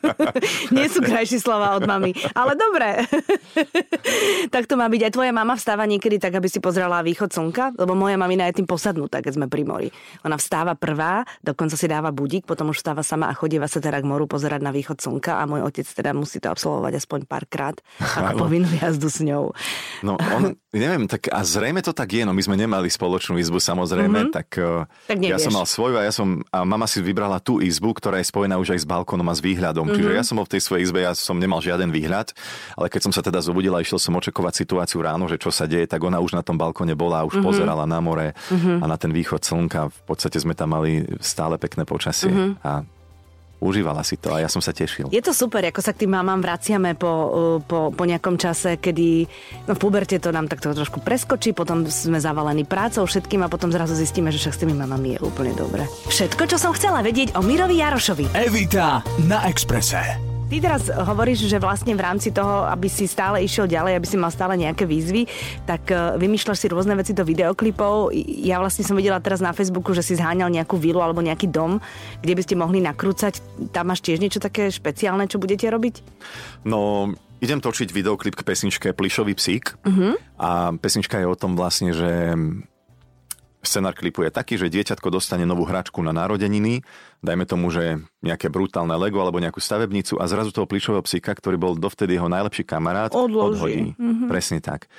Nie 0.74 0.86
sú 0.86 1.02
krajšie 1.02 1.42
slova 1.42 1.74
od 1.74 1.84
mami, 1.84 2.14
ale 2.32 2.54
dobre. 2.54 3.02
tak 4.54 4.70
to 4.70 4.78
má 4.78 4.86
byť. 4.86 5.10
Aj 5.10 5.12
tvoja 5.12 5.32
mama 5.34 5.58
vstáva 5.58 5.84
niekedy 5.84 6.22
tak, 6.22 6.38
aby 6.38 6.46
si 6.46 6.62
pozrela 6.62 7.02
východ 7.02 7.34
slnka, 7.34 7.74
lebo 7.74 7.98
moja 7.98 8.14
mamina 8.14 8.46
je 8.50 8.62
tým 8.62 8.68
posadnutá, 8.70 9.18
keď 9.18 9.42
sme 9.42 9.46
pri 9.50 9.62
mori. 9.66 9.88
Ona 10.22 10.38
vstáva 10.38 10.78
prvá, 10.78 11.26
dokonca 11.42 11.74
si 11.74 11.90
dáva 11.90 12.14
budík, 12.14 12.46
potom 12.46 12.70
už 12.70 12.78
vstáva 12.78 13.02
sama 13.02 13.26
a 13.26 13.34
chodieva 13.34 13.66
sa 13.66 13.82
teda 13.82 13.98
k 13.98 14.06
moru 14.06 14.30
pozerať 14.30 14.62
na 14.62 14.70
východ 14.70 15.02
slnka 15.02 15.42
a 15.42 15.42
môj 15.50 15.66
otec 15.66 15.86
teda 15.90 16.14
musí 16.14 16.38
to 16.38 16.48
absolvovať 16.48 17.02
aspoň 17.02 17.20
párkrát 17.26 17.76
ako 17.98 18.46
povinnú 18.46 18.70
jazdu 18.78 19.10
s 19.10 19.18
ňou. 19.26 19.50
No 20.06 20.14
on, 20.16 20.54
neviem, 20.70 21.10
tak 21.10 21.26
a 21.32 21.42
zrejme 21.42 21.82
to 21.82 21.90
tak 21.90 22.14
je, 22.14 22.22
no 22.22 22.30
my 22.30 22.42
sme 22.44 22.54
nemali 22.54 22.86
spoločnú 22.86 23.36
izbu 23.42 23.58
samozrejme, 23.58 24.28
mm-hmm. 24.28 24.34
tak, 24.34 24.48
eh, 24.62 24.86
tak 25.10 25.16
ja 25.18 25.40
som 25.42 25.52
mal 25.56 25.66
svoju 25.66 25.98
a 25.98 26.06
ja 26.06 26.11
som, 26.12 26.44
a 26.52 26.62
mama 26.62 26.84
si 26.84 27.00
vybrala 27.00 27.40
tú 27.40 27.58
izbu, 27.58 27.96
ktorá 27.96 28.20
je 28.20 28.28
spojená 28.28 28.60
už 28.60 28.76
aj 28.76 28.80
s 28.84 28.86
balkónom 28.86 29.26
a 29.26 29.34
s 29.34 29.40
výhľadom. 29.40 29.88
Mm-hmm. 29.88 29.96
Čiže 29.98 30.10
ja 30.12 30.24
som 30.24 30.36
bol 30.38 30.46
v 30.46 30.52
tej 30.54 30.62
svojej 30.62 30.82
izbe, 30.86 31.00
ja 31.00 31.16
som 31.16 31.40
nemal 31.40 31.64
žiaden 31.64 31.88
výhľad, 31.88 32.36
ale 32.76 32.86
keď 32.92 33.08
som 33.08 33.12
sa 33.16 33.24
teda 33.24 33.40
zobudila 33.40 33.80
išiel 33.80 33.98
som 33.98 34.14
očakovať 34.14 34.62
situáciu 34.62 35.00
ráno, 35.00 35.26
že 35.26 35.40
čo 35.40 35.48
sa 35.48 35.64
deje, 35.64 35.88
tak 35.88 36.04
ona 36.04 36.20
už 36.20 36.36
na 36.36 36.44
tom 36.44 36.60
balkóne 36.60 36.92
bola 36.92 37.24
už 37.24 37.40
mm-hmm. 37.40 37.48
pozerala 37.48 37.88
na 37.88 37.98
more 37.98 38.36
mm-hmm. 38.36 38.78
a 38.78 38.84
na 38.84 38.96
ten 39.00 39.10
východ 39.10 39.42
slnka. 39.42 39.88
V 39.88 40.00
podstate 40.04 40.36
sme 40.36 40.52
tam 40.52 40.76
mali 40.76 41.08
stále 41.24 41.56
pekné 41.56 41.88
počasie. 41.88 42.30
Mm-hmm. 42.30 42.60
A 42.62 42.84
užívala 43.62 44.02
si 44.02 44.18
to 44.18 44.34
a 44.34 44.42
ja 44.42 44.50
som 44.50 44.58
sa 44.58 44.74
tešil. 44.74 45.06
Je 45.14 45.22
to 45.22 45.30
super, 45.30 45.62
ako 45.62 45.78
sa 45.78 45.94
k 45.94 46.04
tým 46.04 46.18
mamám 46.18 46.42
vraciame 46.42 46.98
po, 46.98 47.06
uh, 47.08 47.58
po, 47.62 47.94
po 47.94 48.04
nejakom 48.04 48.34
čase, 48.34 48.82
kedy 48.82 49.30
no 49.70 49.78
v 49.78 49.78
puberte 49.78 50.18
to 50.18 50.34
nám 50.34 50.50
takto 50.50 50.74
trošku 50.74 50.98
preskočí, 50.98 51.54
potom 51.54 51.86
sme 51.86 52.18
zavalení 52.18 52.66
prácou 52.66 53.06
všetkým 53.06 53.46
a 53.46 53.48
potom 53.52 53.70
zrazu 53.70 53.94
zistíme, 53.94 54.34
že 54.34 54.42
však 54.42 54.54
s 54.58 54.60
tými 54.66 54.74
mamami 54.74 55.16
je 55.16 55.18
úplne 55.22 55.54
dobre. 55.54 55.86
Všetko, 56.10 56.50
čo 56.50 56.58
som 56.58 56.74
chcela 56.74 57.06
vedieť 57.06 57.38
o 57.38 57.40
Mirovi 57.46 57.78
Jarošovi. 57.78 58.34
Evita 58.34 59.06
na 59.30 59.46
Exprese. 59.46 60.31
Ty 60.52 60.60
teraz 60.60 60.84
hovoríš, 60.92 61.48
že 61.48 61.56
vlastne 61.56 61.96
v 61.96 62.04
rámci 62.04 62.28
toho, 62.28 62.68
aby 62.68 62.84
si 62.84 63.08
stále 63.08 63.40
išiel 63.40 63.64
ďalej, 63.64 63.96
aby 63.96 64.04
si 64.04 64.20
mal 64.20 64.28
stále 64.28 64.52
nejaké 64.60 64.84
výzvy, 64.84 65.24
tak 65.64 65.88
e, 65.88 66.20
vymýšľaš 66.20 66.60
si 66.60 66.68
rôzne 66.68 66.92
veci 66.92 67.16
do 67.16 67.24
videoklipov. 67.24 68.12
Ja 68.44 68.60
vlastne 68.60 68.84
som 68.84 68.92
videla 68.92 69.16
teraz 69.16 69.40
na 69.40 69.56
Facebooku, 69.56 69.96
že 69.96 70.04
si 70.04 70.12
zháňal 70.12 70.52
nejakú 70.52 70.76
vilu 70.76 71.00
alebo 71.00 71.24
nejaký 71.24 71.48
dom, 71.48 71.80
kde 72.20 72.36
by 72.36 72.42
ste 72.44 72.60
mohli 72.60 72.84
nakrúcať. 72.84 73.40
Tam 73.72 73.88
máš 73.88 74.04
tiež 74.04 74.20
niečo 74.20 74.44
také 74.44 74.68
špeciálne, 74.68 75.24
čo 75.24 75.40
budete 75.40 75.72
robiť? 75.72 76.04
No, 76.68 77.08
idem 77.40 77.64
točiť 77.64 77.88
videoklip 77.88 78.36
k 78.36 78.44
pesničke 78.44 78.92
Plišový 78.92 79.32
psík. 79.32 79.80
Uh-huh. 79.88 80.20
A 80.36 80.76
pesnička 80.76 81.16
je 81.16 81.32
o 81.32 81.36
tom 81.38 81.56
vlastne, 81.56 81.96
že 81.96 82.36
Scenár 83.62 83.94
klipu 83.94 84.26
je 84.26 84.34
taký, 84.34 84.58
že 84.58 84.66
dieťatko 84.66 85.06
dostane 85.06 85.46
novú 85.46 85.62
hračku 85.62 86.02
na 86.02 86.10
narodeniny, 86.10 86.82
dajme 87.22 87.46
tomu, 87.46 87.70
že 87.70 88.02
nejaké 88.18 88.50
brutálne 88.50 88.98
Lego 88.98 89.22
alebo 89.22 89.38
nejakú 89.38 89.62
stavebnicu 89.62 90.18
a 90.18 90.26
zrazu 90.26 90.50
toho 90.50 90.66
plišového 90.66 91.06
psíka, 91.06 91.30
ktorý 91.30 91.62
bol 91.62 91.78
dovtedy 91.78 92.18
jeho 92.18 92.26
najlepší 92.26 92.66
kamarát, 92.66 93.14
Odloží. 93.14 93.62
odhodí. 93.62 93.82
Mm-hmm. 93.94 94.26
Presne 94.26 94.58
tak. 94.58 94.90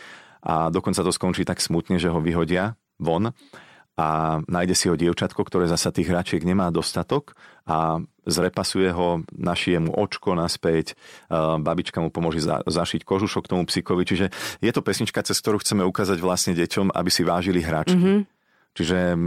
A 0.47 0.71
dokonca 0.71 1.03
to 1.03 1.11
skončí 1.11 1.43
tak 1.43 1.59
smutne, 1.59 1.99
že 1.99 2.07
ho 2.07 2.23
vyhodia 2.23 2.79
von 3.03 3.35
a 3.93 4.39
nájde 4.49 4.73
si 4.73 4.87
ho 4.89 4.97
dievčatko, 4.97 5.43
ktoré 5.45 5.69
zasa 5.69 5.93
tých 5.93 6.09
hračiek 6.09 6.41
nemá 6.41 6.73
dostatok 6.73 7.37
a 7.67 8.01
zrepasuje 8.25 8.89
ho, 8.89 9.21
našije 9.35 9.77
mu 9.83 9.93
očko 9.93 10.33
naspäť, 10.33 10.97
babička 11.59 12.01
mu 12.01 12.09
pomôže 12.09 12.41
za, 12.41 12.65
zašiť 12.65 13.05
kožušok 13.05 13.45
tomu 13.45 13.67
psíkovi, 13.69 14.07
čiže 14.07 14.25
je 14.63 14.71
to 14.73 14.81
pesnička, 14.81 15.21
cez 15.21 15.37
ktorú 15.43 15.61
chceme 15.61 15.85
ukázať 15.85 16.17
vlastne 16.23 16.57
deťom, 16.57 16.89
aby 16.95 17.09
si 17.11 17.21
vážili 17.27 17.59
hračky. 17.59 17.99
Mm-hmm 17.99 18.32
Čiže 18.73 19.17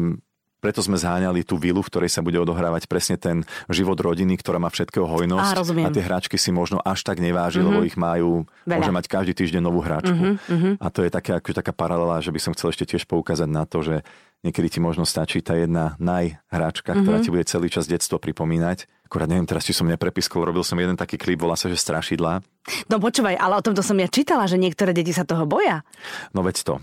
preto 0.67 0.83
sme 0.83 0.99
zháňali 0.99 1.45
tú 1.45 1.61
vilu, 1.61 1.79
v 1.79 1.87
ktorej 1.87 2.11
sa 2.11 2.25
bude 2.25 2.41
odohrávať 2.41 2.91
presne 2.91 3.15
ten 3.21 3.47
život 3.71 3.95
rodiny, 3.95 4.35
ktorá 4.41 4.59
má 4.59 4.67
všetkého 4.67 5.07
hojnosť. 5.07 5.53
Á, 5.53 5.63
a 5.63 5.95
tie 5.95 6.03
hračky 6.03 6.37
si 6.41 6.51
možno 6.51 6.83
až 6.83 7.07
tak 7.07 7.23
neváži, 7.23 7.63
mm-hmm. 7.63 7.71
lebo 7.71 7.87
ich 7.87 7.95
majú, 7.95 8.49
Veľa. 8.67 8.83
môže 8.83 8.93
mať 8.97 9.07
každý 9.07 9.33
týždeň 9.37 9.63
novú 9.63 9.85
hračku. 9.85 10.17
Mm-hmm. 10.17 10.83
A 10.83 10.87
to 10.91 11.07
je 11.07 11.11
také, 11.13 11.39
ako 11.39 11.55
taká 11.55 11.71
paralela, 11.71 12.19
že 12.19 12.35
by 12.35 12.41
som 12.43 12.53
chcel 12.57 12.75
ešte 12.75 12.89
tiež 12.97 13.07
poukázať 13.07 13.47
na 13.47 13.63
to, 13.63 13.85
že 13.85 14.03
niekedy 14.43 14.67
ti 14.67 14.81
možno 14.83 15.07
stačí 15.07 15.39
tá 15.39 15.55
jedna 15.55 15.95
najhračka, 16.03 16.97
mm-hmm. 16.97 17.05
ktorá 17.07 17.17
ti 17.23 17.31
bude 17.31 17.45
celý 17.47 17.71
čas 17.71 17.87
detstvo 17.87 18.19
pripomínať. 18.19 18.91
Akorát 19.07 19.31
neviem 19.31 19.47
teraz, 19.47 19.63
či 19.63 19.71
som 19.71 19.87
neprepiskol, 19.87 20.43
robil 20.43 20.67
som 20.67 20.75
jeden 20.83 20.99
taký 20.99 21.15
klip, 21.15 21.39
volá 21.39 21.55
sa, 21.55 21.71
že 21.71 21.79
Strašidla. 21.79 22.43
No 22.91 22.99
počúvaj, 22.99 23.39
ale 23.39 23.55
o 23.55 23.63
tomto 23.63 23.87
som 23.87 23.95
ja 24.03 24.11
čítala, 24.11 24.51
že 24.51 24.59
niektoré 24.59 24.91
deti 24.91 25.15
sa 25.15 25.23
toho 25.23 25.47
boja. 25.47 25.87
No 26.35 26.43
veď 26.43 26.67
to 26.67 26.75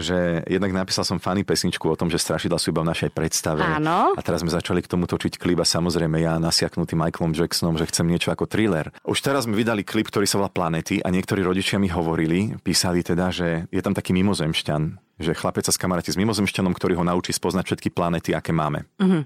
že 0.00 0.42
jednak 0.48 0.72
napísal 0.72 1.04
som 1.06 1.22
fany 1.22 1.44
pesničku 1.46 1.86
o 1.86 1.96
tom, 1.96 2.08
že 2.08 2.18
strašidla 2.18 2.58
sú 2.58 2.72
iba 2.72 2.82
v 2.82 2.90
našej 2.90 3.10
predstave. 3.12 3.62
Áno. 3.62 4.16
A 4.16 4.20
teraz 4.24 4.42
sme 4.42 4.50
začali 4.50 4.80
k 4.80 4.90
tomu 4.90 5.06
točiť 5.06 5.36
klip 5.36 5.60
a 5.60 5.66
samozrejme 5.68 6.18
ja 6.18 6.40
nasiaknutý 6.40 6.96
Michaelom 6.96 7.36
Jacksonom, 7.36 7.76
že 7.76 7.86
chcem 7.86 8.08
niečo 8.08 8.32
ako 8.32 8.48
thriller. 8.48 8.90
Už 9.04 9.20
teraz 9.20 9.46
sme 9.46 9.54
vydali 9.54 9.84
klip, 9.86 10.08
ktorý 10.08 10.26
sa 10.26 10.40
volá 10.42 10.50
Planety 10.50 10.98
a 11.04 11.08
niektorí 11.12 11.44
rodičia 11.44 11.78
mi 11.78 11.92
hovorili, 11.92 12.56
písali 12.64 13.04
teda, 13.04 13.30
že 13.30 13.68
je 13.68 13.80
tam 13.84 13.94
taký 13.94 14.16
mimozemšťan, 14.16 14.82
že 15.20 15.36
chlapec 15.36 15.68
sa 15.68 15.72
skamaráti 15.76 16.10
s 16.10 16.18
mimozemšťanom, 16.18 16.72
ktorý 16.72 16.96
ho 16.96 17.04
naučí 17.04 17.36
spoznať 17.36 17.64
všetky 17.68 17.92
planety, 17.92 18.32
aké 18.32 18.56
máme. 18.56 18.88
Uh-huh. 18.96 19.22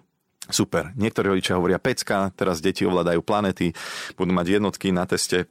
Super. 0.50 0.92
Niektorí 0.98 1.32
rodičia 1.32 1.56
hovoria 1.56 1.80
pecka, 1.80 2.28
teraz 2.36 2.60
deti 2.60 2.84
ovládajú 2.84 3.24
planety, 3.24 3.72
budú 4.18 4.34
mať 4.34 4.60
jednotky 4.60 4.92
na 4.92 5.08
teste 5.08 5.48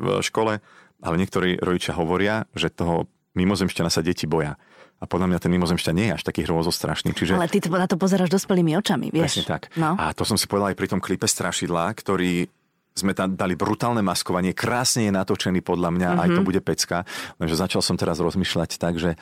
v 0.00 0.24
škole, 0.24 0.64
ale 1.00 1.14
niektorí 1.20 1.60
rodičia 1.60 1.92
hovoria, 1.92 2.48
že 2.56 2.72
toho 2.72 3.04
mimozemšťana 3.34 3.90
sa 3.90 4.00
deti 4.02 4.26
boja. 4.26 4.58
A 5.00 5.08
podľa 5.08 5.32
mňa 5.32 5.38
ten 5.40 5.52
mimozemšťan 5.56 5.94
nie 5.96 6.06
je 6.12 6.14
až 6.20 6.22
taký 6.28 6.44
hrozostrašný. 6.44 7.16
Čiže... 7.16 7.40
Ale 7.40 7.48
ty 7.48 7.64
na 7.64 7.88
to 7.88 7.96
pozeráš 7.96 8.28
dospelými 8.28 8.76
očami, 8.76 9.08
vieš. 9.08 9.40
Presne 9.40 9.44
tak. 9.48 9.72
No. 9.80 9.96
A 9.96 10.12
to 10.12 10.28
som 10.28 10.36
si 10.36 10.44
povedal 10.44 10.76
aj 10.76 10.76
pri 10.76 10.88
tom 10.92 11.00
klipe 11.00 11.24
Strašidla, 11.24 11.88
ktorý 11.96 12.52
sme 12.92 13.16
tam 13.16 13.32
dali 13.38 13.54
brutálne 13.56 14.02
maskovanie, 14.04 14.52
krásne 14.52 15.08
je 15.08 15.12
natočený 15.14 15.62
podľa 15.62 15.94
mňa, 15.94 16.08
mm-hmm. 16.10 16.22
aj 16.26 16.28
to 16.36 16.42
bude 16.42 16.60
pecka, 16.60 17.06
lenže 17.38 17.56
začal 17.56 17.80
som 17.80 17.94
teraz 17.94 18.18
rozmýšľať 18.18 18.76
tak, 18.76 18.98
že 18.98 19.14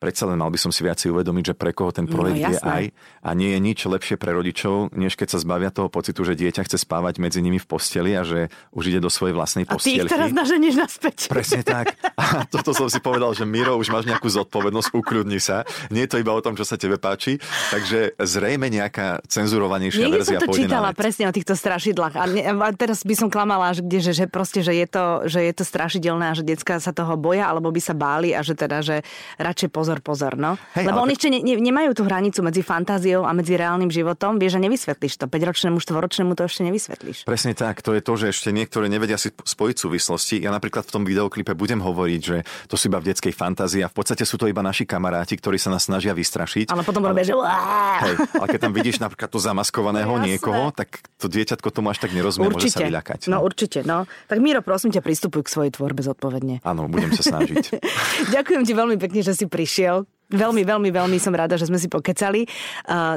predsa 0.00 0.24
len 0.24 0.40
mal 0.40 0.48
by 0.48 0.56
som 0.56 0.72
si 0.72 0.80
viacej 0.80 1.12
uvedomiť, 1.12 1.52
že 1.52 1.54
pre 1.54 1.76
koho 1.76 1.92
ten 1.92 2.08
no, 2.08 2.16
projekt 2.16 2.40
no, 2.40 2.50
je 2.56 2.58
aj. 2.64 2.84
A 3.20 3.30
nie 3.36 3.52
je 3.52 3.60
nič 3.60 3.84
lepšie 3.84 4.16
pre 4.16 4.32
rodičov, 4.32 4.96
než 4.96 5.12
keď 5.14 5.36
sa 5.36 5.38
zbavia 5.44 5.68
toho 5.68 5.92
pocitu, 5.92 6.24
že 6.24 6.32
dieťa 6.32 6.64
chce 6.64 6.80
spávať 6.80 7.20
medzi 7.20 7.44
nimi 7.44 7.60
v 7.60 7.66
posteli 7.68 8.16
a 8.16 8.24
že 8.24 8.48
už 8.72 8.96
ide 8.96 9.00
do 9.04 9.12
svojej 9.12 9.36
vlastnej 9.36 9.68
postielky. 9.68 10.08
A 10.08 10.08
ty 10.08 10.08
ich 10.08 10.12
teraz 10.16 10.32
naženieš 10.32 10.74
naspäť. 10.80 11.16
Presne 11.28 11.60
tak. 11.60 11.92
A 12.16 12.48
toto 12.48 12.72
som 12.72 12.88
si 12.88 12.96
povedal, 13.04 13.36
že 13.36 13.44
Miro, 13.44 13.76
už 13.76 13.92
máš 13.92 14.08
nejakú 14.08 14.32
zodpovednosť, 14.32 14.96
ukľudni 14.96 15.36
sa. 15.36 15.68
Nie 15.92 16.08
je 16.08 16.16
to 16.16 16.20
iba 16.22 16.32
o 16.32 16.40
tom, 16.40 16.56
čo 16.56 16.64
sa 16.64 16.80
tebe 16.80 16.96
páči. 16.96 17.36
Takže 17.68 18.16
zrejme 18.16 18.72
nejaká 18.72 19.20
cenzurovanejšia 19.28 20.06
Niekde 20.06 20.16
verzia 20.16 20.38
som 20.40 20.48
to 20.48 20.56
čítala 20.56 20.90
presne 20.96 21.28
o 21.28 21.32
týchto 21.34 21.52
strašidlách. 21.52 22.14
A, 22.16 22.24
ne, 22.30 22.42
a 22.46 22.68
teraz 22.72 23.02
by 23.04 23.14
som 23.18 23.28
klamala, 23.28 23.74
že, 23.76 23.82
kde, 23.84 23.98
že, 24.00 24.12
že 24.14 24.26
proste, 24.30 24.64
že 24.64 24.72
je, 24.72 24.86
to, 24.86 25.26
že 25.26 25.40
je 25.44 25.52
to 25.52 25.64
strašidelné 25.66 26.30
a 26.30 26.34
že 26.36 26.46
detská 26.46 26.78
sa 26.78 26.94
toho 26.94 27.18
boja, 27.18 27.50
alebo 27.50 27.68
by 27.74 27.80
sa 27.82 27.92
báli 27.92 28.32
a 28.32 28.40
že 28.40 28.54
teda, 28.54 28.80
že 28.84 29.02
radšej 29.40 29.68
pozor, 29.74 29.89
pozor. 29.98 30.38
No. 30.38 30.54
Hej, 30.78 30.86
Lebo 30.86 31.02
oni 31.02 31.18
ešte 31.18 31.26
ne, 31.26 31.42
ne, 31.42 31.58
nemajú 31.58 31.90
tú 31.98 32.06
hranicu 32.06 32.46
medzi 32.46 32.62
fantáziou 32.62 33.26
a 33.26 33.34
medzi 33.34 33.58
reálnym 33.58 33.90
životom. 33.90 34.38
Vieš, 34.38 34.56
že 34.56 34.60
nevysvetlíš 34.62 35.18
to. 35.18 35.26
5-ročnému, 35.26 35.82
4-ročnému 35.82 36.38
to 36.38 36.46
ešte 36.46 36.62
nevysvetlíš. 36.70 37.26
Presne 37.26 37.58
tak. 37.58 37.82
To 37.82 37.90
je 37.98 38.00
to, 38.00 38.12
že 38.14 38.26
ešte 38.30 38.54
niektoré 38.54 38.86
nevedia 38.86 39.18
si 39.18 39.34
spojiť 39.34 39.76
súvislosti. 39.80 40.38
Ja 40.38 40.54
napríklad 40.54 40.86
v 40.86 40.92
tom 40.94 41.02
videoklipe 41.02 41.58
budem 41.58 41.82
hovoriť, 41.82 42.20
že 42.22 42.46
to 42.70 42.78
sú 42.78 42.86
iba 42.86 43.02
v 43.02 43.10
detskej 43.10 43.34
fantázii 43.34 43.82
a 43.82 43.90
v 43.90 43.96
podstate 43.96 44.22
sú 44.22 44.38
to 44.38 44.46
iba 44.46 44.62
naši 44.62 44.86
kamaráti, 44.86 45.34
ktorí 45.34 45.58
sa 45.58 45.72
nás 45.72 45.88
snažia 45.88 46.12
vystrašiť. 46.12 46.70
Ale 46.70 46.86
potom 46.86 47.02
robia, 47.02 47.24
že... 47.24 47.34
Hej, 47.34 48.14
ale 48.36 48.46
keď 48.46 48.60
tam 48.60 48.72
vidíš 48.76 49.00
napríklad 49.00 49.32
to 49.32 49.40
zamaskovaného 49.40 50.12
no, 50.12 50.22
niekoho, 50.22 50.68
tak 50.76 51.00
to 51.16 51.26
dieťatko 51.32 51.72
tomu 51.72 51.88
až 51.88 52.04
tak 52.04 52.12
nerozumie, 52.12 52.52
môže 52.52 52.68
sa 52.68 52.84
vyľakať. 52.84 53.32
No. 53.32 53.40
no 53.40 53.46
určite, 53.48 53.80
no. 53.88 54.04
Tak 54.28 54.36
Miro, 54.42 54.60
prosím 54.60 54.92
ťa, 54.92 55.00
pristupuj 55.00 55.48
k 55.48 55.48
svojej 55.48 55.72
tvorbe 55.72 56.04
zodpovedne. 56.04 56.60
Áno, 56.60 56.90
budem 56.92 57.16
sa 57.16 57.24
snažiť. 57.24 57.80
Ďakujem 58.36 58.62
ti 58.68 58.72
veľmi 58.76 58.96
pekne, 59.00 59.20
že 59.24 59.32
si 59.32 59.48
prišiel 59.48 59.79
prišiel. 59.80 60.04
Veľmi, 60.30 60.62
veľmi, 60.62 60.94
veľmi 60.94 61.18
som 61.18 61.34
rada, 61.34 61.58
že 61.58 61.66
sme 61.66 61.74
si 61.74 61.90
pokecali. 61.90 62.46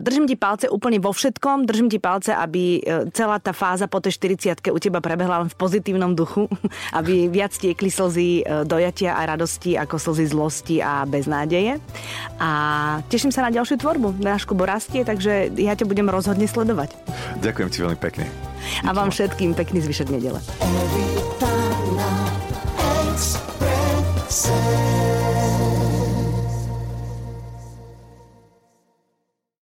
Držím 0.02 0.26
ti 0.26 0.34
palce 0.34 0.66
úplne 0.66 0.98
vo 0.98 1.14
všetkom, 1.14 1.70
držím 1.70 1.86
ti 1.86 2.02
palce, 2.02 2.34
aby 2.34 2.82
e, 2.82 3.06
celá 3.14 3.38
tá 3.38 3.54
fáza 3.54 3.86
po 3.86 4.02
tej 4.02 4.18
40 4.18 4.74
u 4.74 4.80
teba 4.82 4.98
prebehla 4.98 5.46
len 5.46 5.46
v 5.46 5.54
pozitívnom 5.54 6.18
duchu, 6.18 6.50
aby 6.98 7.30
viac 7.30 7.54
tiekli 7.54 7.94
slzy 7.94 8.42
e, 8.42 8.66
dojatia 8.66 9.14
a 9.14 9.30
radosti 9.30 9.78
ako 9.78 10.02
slzy 10.02 10.34
zlosti 10.34 10.82
a 10.82 11.06
beznádeje. 11.06 11.78
A 12.42 12.50
teším 13.14 13.30
sa 13.30 13.46
na 13.46 13.54
ďalšiu 13.54 13.78
tvorbu. 13.78 14.18
Náš 14.18 14.50
Kubo 14.50 14.66
rastie, 14.66 15.06
takže 15.06 15.54
ja 15.54 15.78
ťa 15.78 15.86
budem 15.86 16.10
rozhodne 16.10 16.50
sledovať. 16.50 16.98
Ďakujem 17.46 17.70
ti 17.70 17.78
veľmi 17.78 18.00
pekne. 18.02 18.26
A 18.82 18.90
vám 18.90 19.14
všetkým 19.14 19.54
pekný 19.54 19.86
zvyšok 19.86 20.10
nedele. 20.10 20.42
Every 20.66 21.14
time. 21.38 21.54